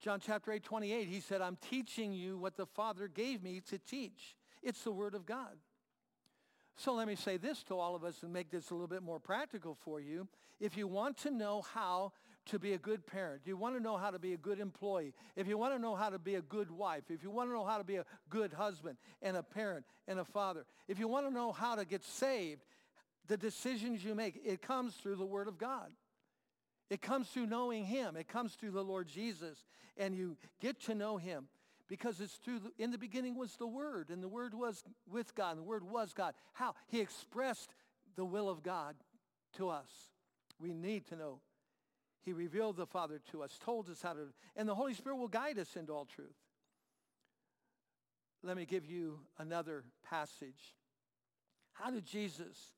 John 0.00 0.20
chapter 0.20 0.52
8, 0.52 0.62
28, 0.62 1.08
he 1.08 1.20
said, 1.20 1.40
I'm 1.40 1.56
teaching 1.56 2.12
you 2.12 2.36
what 2.36 2.56
the 2.56 2.66
Father 2.66 3.08
gave 3.08 3.42
me 3.42 3.62
to 3.70 3.78
teach. 3.78 4.36
It's 4.62 4.82
the 4.82 4.92
Word 4.92 5.14
of 5.14 5.24
God. 5.24 5.56
So 6.76 6.92
let 6.94 7.06
me 7.06 7.14
say 7.14 7.36
this 7.36 7.62
to 7.64 7.78
all 7.78 7.94
of 7.94 8.04
us 8.04 8.22
and 8.22 8.32
make 8.32 8.50
this 8.50 8.70
a 8.70 8.74
little 8.74 8.88
bit 8.88 9.02
more 9.02 9.20
practical 9.20 9.76
for 9.84 10.00
you. 10.00 10.26
If 10.60 10.76
you 10.76 10.88
want 10.88 11.16
to 11.18 11.30
know 11.30 11.62
how 11.72 12.12
to 12.46 12.58
be 12.58 12.74
a 12.74 12.78
good 12.78 13.06
parent, 13.06 13.42
you 13.46 13.56
want 13.56 13.76
to 13.76 13.82
know 13.82 13.96
how 13.96 14.10
to 14.10 14.18
be 14.18 14.34
a 14.34 14.36
good 14.36 14.60
employee, 14.60 15.14
if 15.36 15.46
you 15.46 15.56
want 15.56 15.72
to 15.74 15.78
know 15.78 15.94
how 15.94 16.10
to 16.10 16.18
be 16.18 16.34
a 16.34 16.42
good 16.42 16.70
wife, 16.70 17.04
if 17.08 17.22
you 17.22 17.30
want 17.30 17.48
to 17.48 17.54
know 17.54 17.64
how 17.64 17.78
to 17.78 17.84
be 17.84 17.96
a 17.96 18.04
good 18.28 18.52
husband 18.52 18.98
and 19.22 19.36
a 19.36 19.42
parent 19.42 19.84
and 20.08 20.18
a 20.18 20.24
father, 20.24 20.66
if 20.88 20.98
you 20.98 21.08
want 21.08 21.26
to 21.26 21.32
know 21.32 21.52
how 21.52 21.74
to 21.74 21.84
get 21.84 22.04
saved, 22.04 22.62
the 23.28 23.36
decisions 23.36 24.04
you 24.04 24.14
make, 24.14 24.40
it 24.44 24.60
comes 24.60 24.94
through 24.94 25.16
the 25.16 25.24
Word 25.24 25.48
of 25.48 25.56
God. 25.56 25.90
It 26.94 27.02
comes 27.02 27.26
through 27.26 27.46
knowing 27.46 27.84
him. 27.84 28.14
It 28.14 28.28
comes 28.28 28.54
through 28.54 28.70
the 28.70 28.84
Lord 28.84 29.08
Jesus. 29.08 29.64
And 29.96 30.14
you 30.14 30.36
get 30.60 30.80
to 30.82 30.94
know 30.94 31.16
him 31.16 31.48
because 31.88 32.20
it's 32.20 32.34
through, 32.34 32.60
the, 32.60 32.70
in 32.78 32.92
the 32.92 32.98
beginning 32.98 33.36
was 33.36 33.56
the 33.56 33.66
Word, 33.66 34.10
and 34.10 34.22
the 34.22 34.28
Word 34.28 34.54
was 34.54 34.84
with 35.10 35.34
God, 35.34 35.56
and 35.56 35.58
the 35.58 35.64
Word 35.64 35.82
was 35.82 36.12
God. 36.12 36.34
How? 36.52 36.76
He 36.86 37.00
expressed 37.00 37.74
the 38.14 38.24
will 38.24 38.48
of 38.48 38.62
God 38.62 38.94
to 39.56 39.70
us. 39.70 39.90
We 40.60 40.72
need 40.72 41.08
to 41.08 41.16
know. 41.16 41.40
He 42.22 42.32
revealed 42.32 42.76
the 42.76 42.86
Father 42.86 43.20
to 43.32 43.42
us, 43.42 43.58
told 43.58 43.90
us 43.90 44.00
how 44.00 44.12
to, 44.12 44.28
and 44.54 44.68
the 44.68 44.76
Holy 44.76 44.94
Spirit 44.94 45.16
will 45.16 45.26
guide 45.26 45.58
us 45.58 45.74
into 45.74 45.92
all 45.92 46.04
truth. 46.04 46.36
Let 48.44 48.56
me 48.56 48.66
give 48.66 48.86
you 48.86 49.18
another 49.36 49.82
passage. 50.08 50.76
How 51.72 51.90
did 51.90 52.06
Jesus 52.06 52.70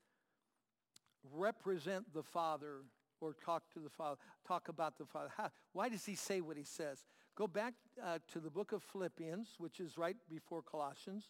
represent 1.35 2.14
the 2.14 2.22
Father 2.22 2.79
or 3.20 3.35
talk 3.35 3.62
to 3.72 3.81
the 3.81 3.90
Father, 3.90 4.16
talk 4.46 4.68
about 4.68 4.98
the 4.98 5.07
Father. 5.07 5.31
How, 5.37 5.50
why 5.72 5.88
does 5.88 6.05
he 6.05 6.14
say 6.14 6.40
what 6.40 6.57
he 6.57 6.64
says? 6.64 7.05
Go 7.37 7.46
back 7.46 7.74
uh, 8.02 8.18
to 8.33 8.40
the 8.40 8.50
book 8.50 8.72
of 8.72 8.83
Philippians, 8.83 9.48
which 9.59 9.81
is 9.81 9.98
right 9.98 10.16
before 10.29 10.62
Colossians. 10.62 11.24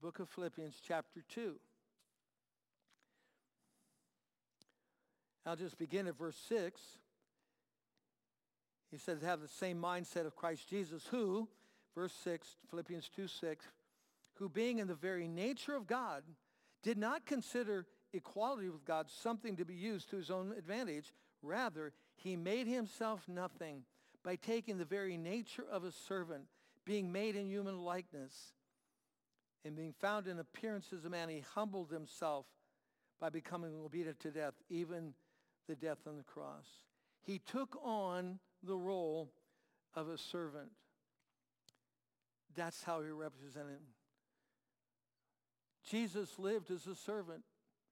Book 0.00 0.18
of 0.18 0.28
Philippians, 0.28 0.76
chapter 0.86 1.22
2. 1.28 1.56
I'll 5.44 5.56
just 5.56 5.78
begin 5.78 6.06
at 6.06 6.16
verse 6.16 6.38
6. 6.48 6.80
He 8.90 8.98
says, 8.98 9.22
have 9.22 9.40
the 9.40 9.48
same 9.48 9.80
mindset 9.80 10.26
of 10.26 10.34
Christ 10.34 10.68
Jesus, 10.68 11.06
who, 11.10 11.48
verse 11.94 12.12
6, 12.24 12.56
Philippians 12.70 13.08
2, 13.14 13.28
6, 13.28 13.66
who 14.34 14.48
being 14.48 14.78
in 14.78 14.88
the 14.88 14.94
very 14.94 15.28
nature 15.28 15.76
of 15.76 15.86
God, 15.86 16.22
did 16.82 16.98
not 16.98 17.26
consider 17.26 17.86
equality 18.12 18.68
with 18.68 18.84
God 18.84 19.06
something 19.08 19.56
to 19.56 19.64
be 19.64 19.74
used 19.74 20.10
to 20.10 20.16
his 20.16 20.30
own 20.30 20.52
advantage. 20.56 21.12
Rather, 21.42 21.92
he 22.16 22.36
made 22.36 22.66
himself 22.66 23.28
nothing 23.28 23.82
by 24.22 24.36
taking 24.36 24.78
the 24.78 24.84
very 24.84 25.16
nature 25.16 25.64
of 25.70 25.84
a 25.84 25.92
servant, 25.92 26.44
being 26.84 27.10
made 27.10 27.36
in 27.36 27.48
human 27.48 27.78
likeness, 27.82 28.52
and 29.64 29.76
being 29.76 29.92
found 29.92 30.26
in 30.26 30.38
appearance 30.38 30.92
as 30.92 31.04
a 31.04 31.10
man, 31.10 31.28
he 31.28 31.44
humbled 31.54 31.90
himself 31.90 32.46
by 33.20 33.28
becoming 33.28 33.72
obedient 33.84 34.18
to 34.20 34.30
death, 34.30 34.54
even 34.68 35.12
the 35.68 35.76
death 35.76 35.98
on 36.06 36.16
the 36.16 36.22
cross. 36.22 36.66
He 37.22 37.38
took 37.38 37.78
on 37.84 38.38
the 38.62 38.76
role 38.76 39.30
of 39.94 40.08
a 40.08 40.16
servant. 40.16 40.70
That's 42.56 42.82
how 42.82 43.02
he 43.02 43.10
represented 43.10 43.72
him. 43.72 43.86
Jesus 45.88 46.38
lived 46.38 46.70
as 46.70 46.86
a 46.86 46.94
servant. 46.94 47.42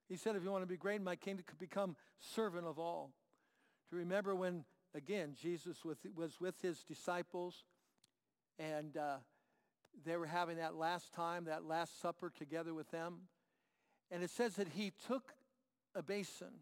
He 0.09 0.17
said, 0.17 0.35
if 0.35 0.43
you 0.43 0.51
want 0.51 0.63
to 0.63 0.67
be 0.67 0.75
great 0.75 0.95
in 0.95 1.03
my 1.03 1.15
kingdom, 1.15 1.45
become 1.59 1.95
servant 2.19 2.65
of 2.65 2.79
all. 2.79 3.11
To 3.91 3.95
remember 3.95 4.35
when, 4.35 4.65
again, 4.95 5.35
Jesus 5.39 5.77
was 5.85 6.41
with 6.41 6.61
his 6.61 6.83
disciples 6.83 7.63
and 8.57 8.97
uh, 8.97 9.17
they 10.05 10.17
were 10.17 10.25
having 10.25 10.57
that 10.57 10.75
last 10.75 11.13
time, 11.13 11.45
that 11.45 11.63
last 11.63 12.01
supper 12.01 12.31
together 12.35 12.73
with 12.73 12.89
them. 12.91 13.21
And 14.11 14.23
it 14.23 14.31
says 14.31 14.55
that 14.55 14.67
he 14.69 14.91
took 15.07 15.33
a 15.93 16.01
basin 16.01 16.53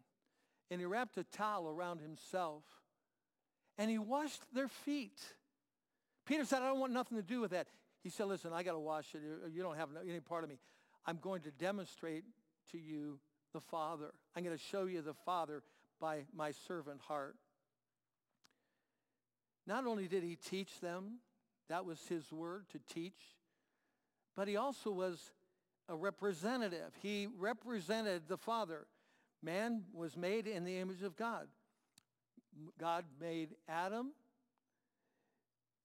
and 0.70 0.82
he 0.82 0.86
wrapped 0.86 1.18
a 1.18 1.24
towel 1.24 1.70
around 1.70 2.02
himself 2.02 2.64
and 3.78 3.90
he 3.90 3.98
washed 3.98 4.42
their 4.54 4.68
feet. 4.68 5.20
Peter 6.26 6.44
said, 6.44 6.62
I 6.62 6.68
don't 6.68 6.80
want 6.80 6.92
nothing 6.92 7.18
to 7.18 7.24
do 7.24 7.40
with 7.40 7.52
that. 7.52 7.68
He 8.04 8.10
said, 8.10 8.26
listen, 8.26 8.52
I 8.52 8.64
got 8.64 8.74
to 8.74 8.80
wash 8.80 9.16
it. 9.16 9.22
You 9.54 9.64
don't 9.64 9.78
have 9.78 9.90
any 10.08 10.20
part 10.20 10.44
of 10.44 10.50
me. 10.50 10.58
I'm 11.06 11.18
going 11.22 11.42
to 11.44 11.52
demonstrate 11.52 12.26
to 12.72 12.78
you 12.78 13.20
the 13.54 13.62
Father. 13.62 14.14
I'm 14.36 14.44
going 14.44 14.58
to 14.58 14.64
show 14.64 14.86
you 14.86 15.02
the 15.02 15.14
Father 15.14 15.64
by 16.00 16.26
my 16.36 16.52
servant 16.52 17.02
heart. 17.02 17.36
Not 19.66 19.86
only 19.86 20.08
did 20.08 20.24
he 20.24 20.36
teach 20.36 20.80
them, 20.80 21.20
that 21.70 21.86
was 21.86 22.00
his 22.08 22.32
word 22.32 22.66
to 22.72 22.80
teach, 22.94 23.20
but 24.36 24.48
he 24.48 24.56
also 24.56 24.92
was 24.92 25.32
a 25.90 25.96
representative. 25.96 26.94
He 27.02 27.28
represented 27.38 28.24
the 28.28 28.38
Father. 28.38 28.86
Man 29.44 29.84
was 29.94 30.16
made 30.16 30.48
in 30.48 30.64
the 30.64 30.78
image 30.78 31.04
of 31.04 31.16
God. 31.16 31.48
God 32.80 33.06
made 33.20 33.50
Adam, 33.68 34.12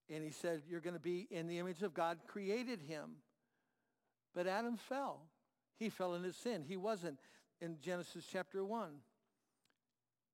and 0.09 0.25
he 0.25 0.31
said, 0.31 0.63
you're 0.69 0.81
going 0.81 0.95
to 0.95 1.01
be 1.01 1.27
in 1.31 1.47
the 1.47 1.59
image 1.59 1.83
of 1.83 1.95
God, 1.95 2.19
created 2.27 2.81
him. 2.83 3.11
But 4.35 4.47
Adam 4.47 4.77
fell. 4.77 5.23
He 5.79 5.89
fell 5.91 6.15
into 6.15 6.33
sin. 6.33 6.65
He 6.67 6.77
wasn't 6.77 7.19
in 7.63 7.79
Genesis 7.81 8.27
chapter 8.31 8.65
1. 8.65 8.91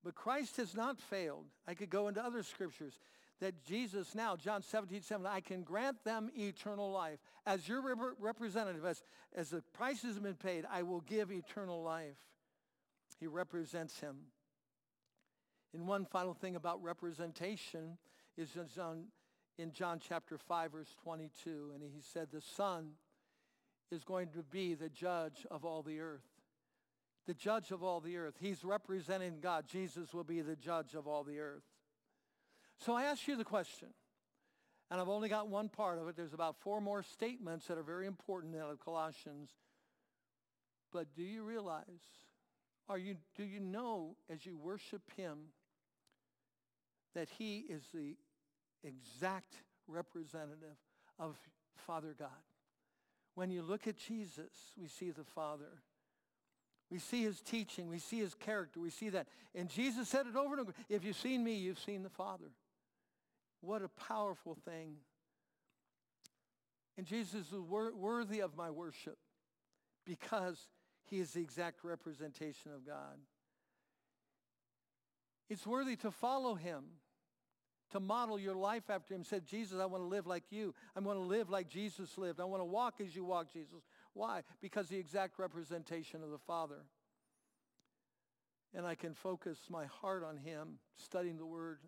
But 0.02 0.14
Christ 0.14 0.56
has 0.56 0.74
not 0.74 0.98
failed. 0.98 1.44
I 1.66 1.74
could 1.74 1.90
go 1.90 2.08
into 2.08 2.24
other 2.24 2.42
scriptures 2.42 2.98
that 3.40 3.64
Jesus 3.64 4.14
now, 4.14 4.34
John 4.34 4.62
17, 4.62 5.02
7, 5.02 5.26
I 5.26 5.40
can 5.40 5.62
grant 5.62 6.02
them 6.04 6.30
eternal 6.36 6.90
life. 6.90 7.18
As 7.46 7.68
your 7.68 7.82
rep- 7.82 8.16
representative, 8.18 8.84
as, 8.84 9.02
as 9.34 9.50
the 9.50 9.62
price 9.74 10.02
has 10.02 10.18
been 10.18 10.34
paid, 10.34 10.64
I 10.70 10.82
will 10.82 11.02
give 11.02 11.30
eternal 11.30 11.82
life. 11.82 12.16
He 13.20 13.26
represents 13.26 14.00
him. 14.00 14.16
And 15.74 15.86
one 15.86 16.06
final 16.06 16.34
thing 16.34 16.56
about 16.56 16.82
representation 16.82 17.98
is 18.36 18.56
in 18.56 18.68
John, 18.74 19.04
in 19.58 19.72
John 19.72 20.00
chapter 20.00 20.38
5, 20.38 20.72
verse 20.72 20.96
22. 21.02 21.72
And 21.74 21.82
he 21.82 22.00
said, 22.00 22.28
the 22.32 22.40
Son 22.40 22.92
is 23.90 24.04
going 24.04 24.28
to 24.28 24.42
be 24.42 24.74
the 24.74 24.88
judge 24.88 25.46
of 25.50 25.64
all 25.64 25.82
the 25.82 26.00
earth. 26.00 26.27
The 27.28 27.34
judge 27.34 27.72
of 27.72 27.82
all 27.82 28.00
the 28.00 28.16
earth. 28.16 28.36
He's 28.40 28.64
representing 28.64 29.40
God. 29.42 29.66
Jesus 29.68 30.14
will 30.14 30.24
be 30.24 30.40
the 30.40 30.56
judge 30.56 30.94
of 30.94 31.06
all 31.06 31.24
the 31.24 31.40
earth. 31.40 31.62
So 32.78 32.94
I 32.94 33.04
ask 33.04 33.28
you 33.28 33.36
the 33.36 33.44
question, 33.44 33.88
and 34.90 34.98
I've 34.98 35.10
only 35.10 35.28
got 35.28 35.48
one 35.48 35.68
part 35.68 35.98
of 35.98 36.08
it. 36.08 36.16
There's 36.16 36.32
about 36.32 36.56
four 36.60 36.80
more 36.80 37.02
statements 37.02 37.66
that 37.66 37.76
are 37.76 37.82
very 37.82 38.06
important 38.06 38.56
out 38.56 38.70
of 38.70 38.80
Colossians. 38.80 39.50
But 40.90 41.14
do 41.14 41.22
you 41.22 41.42
realize, 41.42 41.84
are 42.88 42.96
you, 42.96 43.16
do 43.36 43.44
you 43.44 43.60
know 43.60 44.16
as 44.32 44.46
you 44.46 44.56
worship 44.56 45.02
him 45.14 45.36
that 47.14 47.28
he 47.36 47.58
is 47.58 47.82
the 47.92 48.16
exact 48.82 49.56
representative 49.86 50.78
of 51.18 51.36
Father 51.86 52.14
God? 52.18 52.30
When 53.34 53.50
you 53.50 53.60
look 53.60 53.86
at 53.86 53.98
Jesus, 53.98 54.72
we 54.80 54.88
see 54.88 55.10
the 55.10 55.24
Father. 55.24 55.82
We 56.90 56.98
see 56.98 57.22
his 57.22 57.40
teaching. 57.40 57.88
We 57.88 57.98
see 57.98 58.18
his 58.18 58.34
character. 58.34 58.80
We 58.80 58.90
see 58.90 59.10
that. 59.10 59.26
And 59.54 59.68
Jesus 59.68 60.08
said 60.08 60.26
it 60.26 60.36
over 60.36 60.54
and 60.54 60.60
over. 60.60 60.74
If 60.88 61.04
you've 61.04 61.16
seen 61.16 61.44
me, 61.44 61.54
you've 61.54 61.78
seen 61.78 62.02
the 62.02 62.10
Father. 62.10 62.50
What 63.60 63.82
a 63.82 63.88
powerful 63.88 64.56
thing. 64.64 64.96
And 66.96 67.06
Jesus 67.06 67.52
is 67.52 67.52
wor- 67.52 67.94
worthy 67.94 68.40
of 68.40 68.56
my 68.56 68.70
worship 68.70 69.18
because 70.06 70.68
he 71.04 71.20
is 71.20 71.32
the 71.32 71.40
exact 71.40 71.84
representation 71.84 72.72
of 72.72 72.86
God. 72.86 73.18
It's 75.48 75.66
worthy 75.66 75.96
to 75.96 76.10
follow 76.10 76.54
him, 76.54 76.84
to 77.92 78.00
model 78.00 78.38
your 78.38 78.54
life 78.54 78.90
after 78.90 79.14
him. 79.14 79.24
Said, 79.24 79.46
Jesus, 79.46 79.80
I 79.80 79.86
want 79.86 80.02
to 80.02 80.08
live 80.08 80.26
like 80.26 80.44
you. 80.50 80.74
I 80.96 81.00
want 81.00 81.18
to 81.18 81.24
live 81.24 81.48
like 81.48 81.68
Jesus 81.68 82.18
lived. 82.18 82.40
I 82.40 82.44
want 82.44 82.60
to 82.60 82.66
walk 82.66 83.00
as 83.00 83.14
you 83.14 83.24
walk, 83.24 83.52
Jesus. 83.52 83.82
Why? 84.18 84.42
Because 84.60 84.88
the 84.88 84.98
exact 84.98 85.38
representation 85.38 86.24
of 86.24 86.30
the 86.30 86.38
Father. 86.38 86.86
And 88.74 88.84
I 88.84 88.96
can 88.96 89.14
focus 89.14 89.58
my 89.70 89.84
heart 89.86 90.24
on 90.24 90.36
him, 90.36 90.80
studying 90.96 91.38
the 91.38 91.46
word, 91.46 91.78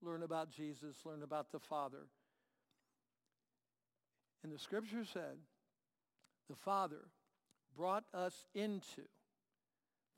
learn 0.00 0.22
about 0.22 0.50
Jesus, 0.50 0.96
learn 1.04 1.22
about 1.22 1.52
the 1.52 1.60
Father. 1.60 2.06
And 4.42 4.50
the 4.50 4.58
scripture 4.58 5.04
said, 5.04 5.36
the 6.48 6.56
Father 6.56 7.08
brought 7.76 8.04
us 8.14 8.46
into 8.54 9.02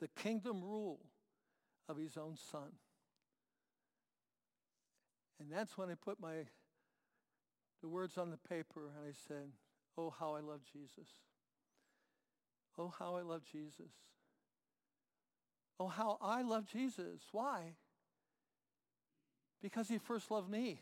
the 0.00 0.08
kingdom 0.08 0.62
rule 0.62 1.00
of 1.88 1.96
his 1.96 2.16
own 2.16 2.36
Son. 2.36 2.74
And 5.40 5.50
that's 5.50 5.76
when 5.76 5.90
I 5.90 5.94
put 5.94 6.20
my 6.20 6.44
the 7.82 7.88
words 7.88 8.16
on 8.18 8.30
the 8.30 8.48
paper 8.48 8.82
and 8.86 9.08
I 9.08 9.12
said, 9.26 9.50
Oh, 9.98 10.14
how 10.16 10.36
I 10.36 10.40
love 10.40 10.60
Jesus. 10.72 11.08
Oh, 12.79 12.93
how 12.99 13.16
I 13.16 13.22
love 13.22 13.43
Jesus. 13.51 13.93
Oh, 15.79 15.89
how 15.89 16.18
I 16.20 16.43
love 16.43 16.66
Jesus. 16.66 17.20
Why? 17.33 17.74
because 19.62 19.89
he 19.89 19.99
first 19.99 20.31
loved 20.31 20.49
me. 20.49 20.81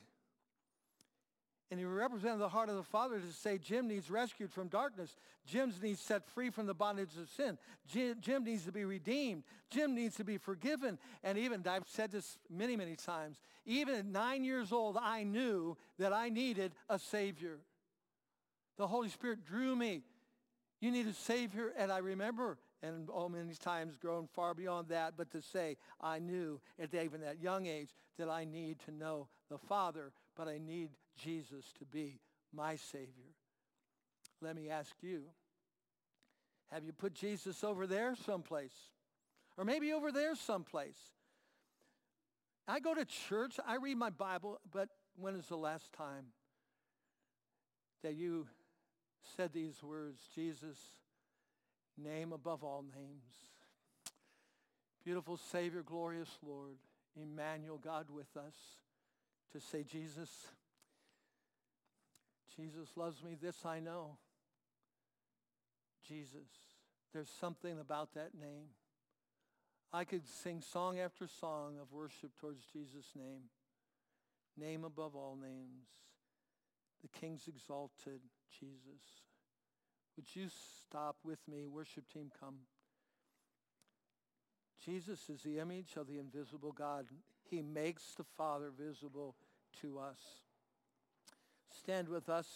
And 1.70 1.80
he 1.80 1.86
represented 1.86 2.38
the 2.38 2.50
heart 2.50 2.68
of 2.68 2.76
the 2.76 2.82
Father 2.82 3.18
to 3.18 3.32
say 3.32 3.56
Jim 3.56 3.88
needs 3.88 4.10
rescued 4.10 4.52
from 4.52 4.68
darkness. 4.68 5.16
Jim 5.46 5.72
needs 5.82 6.00
set 6.00 6.28
free 6.28 6.50
from 6.50 6.66
the 6.66 6.74
bondage 6.74 7.16
of 7.20 7.28
sin. 7.30 7.56
Jim, 7.88 8.18
Jim 8.20 8.44
needs 8.44 8.66
to 8.66 8.72
be 8.72 8.84
redeemed. 8.84 9.42
Jim 9.70 9.94
needs 9.94 10.16
to 10.16 10.24
be 10.24 10.36
forgiven. 10.36 10.98
And 11.22 11.38
even, 11.38 11.66
I've 11.66 11.88
said 11.88 12.12
this 12.12 12.38
many, 12.50 12.76
many 12.76 12.94
times, 12.94 13.38
even 13.64 13.94
at 13.94 14.04
nine 14.04 14.44
years 14.44 14.70
old, 14.70 14.98
I 15.00 15.24
knew 15.24 15.78
that 15.98 16.12
I 16.12 16.28
needed 16.28 16.74
a 16.90 16.98
Savior. 16.98 17.60
The 18.76 18.86
Holy 18.86 19.08
Spirit 19.08 19.46
drew 19.46 19.74
me. 19.74 20.02
You 20.84 20.90
need 20.90 21.06
a 21.06 21.14
Savior. 21.14 21.72
And 21.78 21.90
I 21.90 21.98
remember 21.98 22.58
and 22.82 23.08
oh, 23.10 23.30
many 23.30 23.54
times 23.54 23.96
grown 23.96 24.26
far 24.26 24.52
beyond 24.52 24.88
that, 24.88 25.14
but 25.16 25.30
to 25.30 25.40
say, 25.40 25.78
I 25.98 26.18
knew 26.18 26.60
at 26.78 26.92
even 26.94 27.22
that 27.22 27.40
young 27.40 27.64
age 27.64 27.88
that 28.18 28.28
I 28.28 28.44
need 28.44 28.80
to 28.80 28.90
know 28.90 29.28
the 29.50 29.56
Father, 29.56 30.12
but 30.36 30.46
I 30.46 30.58
need 30.58 30.90
Jesus 31.16 31.72
to 31.78 31.86
be 31.86 32.20
my 32.52 32.76
Savior. 32.76 33.32
Let 34.42 34.56
me 34.56 34.68
ask 34.68 34.92
you, 35.00 35.22
have 36.70 36.84
you 36.84 36.92
put 36.92 37.14
Jesus 37.14 37.64
over 37.64 37.86
there 37.86 38.14
someplace? 38.26 38.74
Or 39.56 39.64
maybe 39.64 39.90
over 39.94 40.12
there 40.12 40.34
someplace? 40.34 40.98
I 42.68 42.78
go 42.80 42.94
to 42.94 43.06
church, 43.06 43.58
I 43.66 43.76
read 43.76 43.96
my 43.96 44.10
Bible, 44.10 44.60
but 44.70 44.90
when 45.16 45.34
is 45.34 45.46
the 45.46 45.56
last 45.56 45.94
time 45.94 46.26
that 48.02 48.16
you 48.16 48.48
said 49.36 49.52
these 49.52 49.82
words, 49.82 50.20
Jesus, 50.34 50.78
name 51.96 52.32
above 52.32 52.62
all 52.62 52.84
names. 52.94 53.24
Beautiful 55.04 55.36
Savior, 55.36 55.82
glorious 55.82 56.30
Lord, 56.42 56.76
Emmanuel, 57.20 57.78
God 57.82 58.06
with 58.10 58.36
us, 58.36 58.54
to 59.52 59.60
say, 59.60 59.82
Jesus, 59.82 60.30
Jesus 62.56 62.88
loves 62.96 63.22
me, 63.22 63.36
this 63.40 63.64
I 63.64 63.80
know. 63.80 64.16
Jesus, 66.08 66.48
there's 67.12 67.30
something 67.40 67.78
about 67.78 68.14
that 68.14 68.34
name. 68.38 68.68
I 69.92 70.04
could 70.04 70.26
sing 70.26 70.60
song 70.60 70.98
after 70.98 71.26
song 71.26 71.76
of 71.80 71.92
worship 71.92 72.32
towards 72.40 72.64
Jesus' 72.72 73.12
name. 73.14 73.42
Name 74.56 74.84
above 74.84 75.14
all 75.14 75.38
names. 75.40 75.86
The 77.04 77.18
King's 77.20 77.46
exalted 77.46 78.22
Jesus. 78.58 79.02
Would 80.16 80.34
you 80.34 80.46
stop 80.48 81.16
with 81.22 81.38
me? 81.46 81.66
Worship 81.66 82.04
team, 82.10 82.32
come. 82.40 82.54
Jesus 84.82 85.28
is 85.28 85.42
the 85.42 85.58
image 85.58 85.96
of 85.98 86.06
the 86.06 86.18
invisible 86.18 86.72
God. 86.72 87.04
He 87.50 87.60
makes 87.60 88.14
the 88.16 88.24
Father 88.24 88.70
visible 88.70 89.34
to 89.82 89.98
us. 89.98 90.18
Stand 91.78 92.08
with 92.08 92.30
us. 92.30 92.46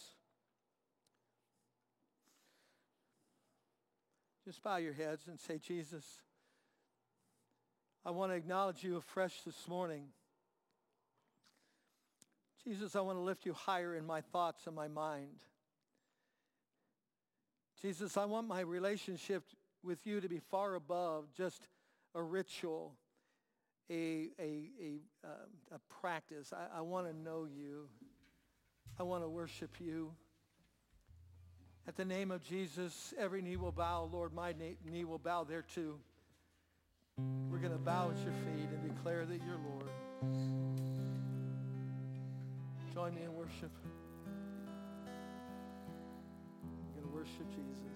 Just 4.43 4.63
bow 4.63 4.77
your 4.77 4.93
heads 4.93 5.27
and 5.27 5.39
say, 5.39 5.59
Jesus, 5.59 6.05
I 8.03 8.09
want 8.09 8.31
to 8.31 8.35
acknowledge 8.35 8.83
you 8.83 8.97
afresh 8.97 9.41
this 9.45 9.67
morning. 9.67 10.05
Jesus, 12.69 12.95
I 12.95 13.01
want 13.01 13.17
to 13.17 13.23
lift 13.23 13.47
you 13.47 13.53
higher 13.53 13.95
in 13.95 14.05
my 14.05 14.21
thoughts 14.21 14.67
and 14.67 14.75
my 14.75 14.87
mind. 14.87 15.39
Jesus, 17.81 18.15
I 18.15 18.25
want 18.25 18.47
my 18.47 18.59
relationship 18.59 19.41
with 19.83 20.05
you 20.05 20.21
to 20.21 20.29
be 20.29 20.37
far 20.37 20.75
above 20.75 21.25
just 21.35 21.67
a 22.13 22.21
ritual, 22.21 22.93
a, 23.89 24.29
a, 24.39 24.69
a, 24.79 24.99
um, 25.23 25.31
a 25.71 25.79
practice. 25.99 26.53
I, 26.53 26.77
I 26.77 26.81
want 26.81 27.07
to 27.07 27.13
know 27.17 27.47
you. 27.51 27.87
I 28.99 29.03
want 29.03 29.23
to 29.23 29.29
worship 29.29 29.71
you. 29.79 30.11
At 31.87 31.95
the 31.95 32.05
name 32.05 32.29
of 32.29 32.43
Jesus, 32.43 33.15
every 33.17 33.41
knee 33.41 33.57
will 33.57 33.71
bow. 33.71 34.07
Lord, 34.13 34.31
my 34.31 34.53
knee 34.85 35.05
will 35.05 35.17
bow 35.17 35.43
there 35.43 35.63
too. 35.63 35.97
We're 37.49 37.57
going 37.57 37.73
to 37.73 37.79
bow 37.79 38.11
at 38.11 38.17
your 38.23 38.33
feet 38.33 38.69
and 38.71 38.95
declare 38.95 39.25
that 39.25 39.41
you're 39.43 39.57
Lord. 39.57 40.78
Join 42.99 43.15
me 43.15 43.23
in 43.23 43.33
worship 43.33 43.71
I'm 46.61 46.91
going 46.93 47.07
to 47.07 47.13
worship 47.15 47.47
Jesus. 47.55 47.88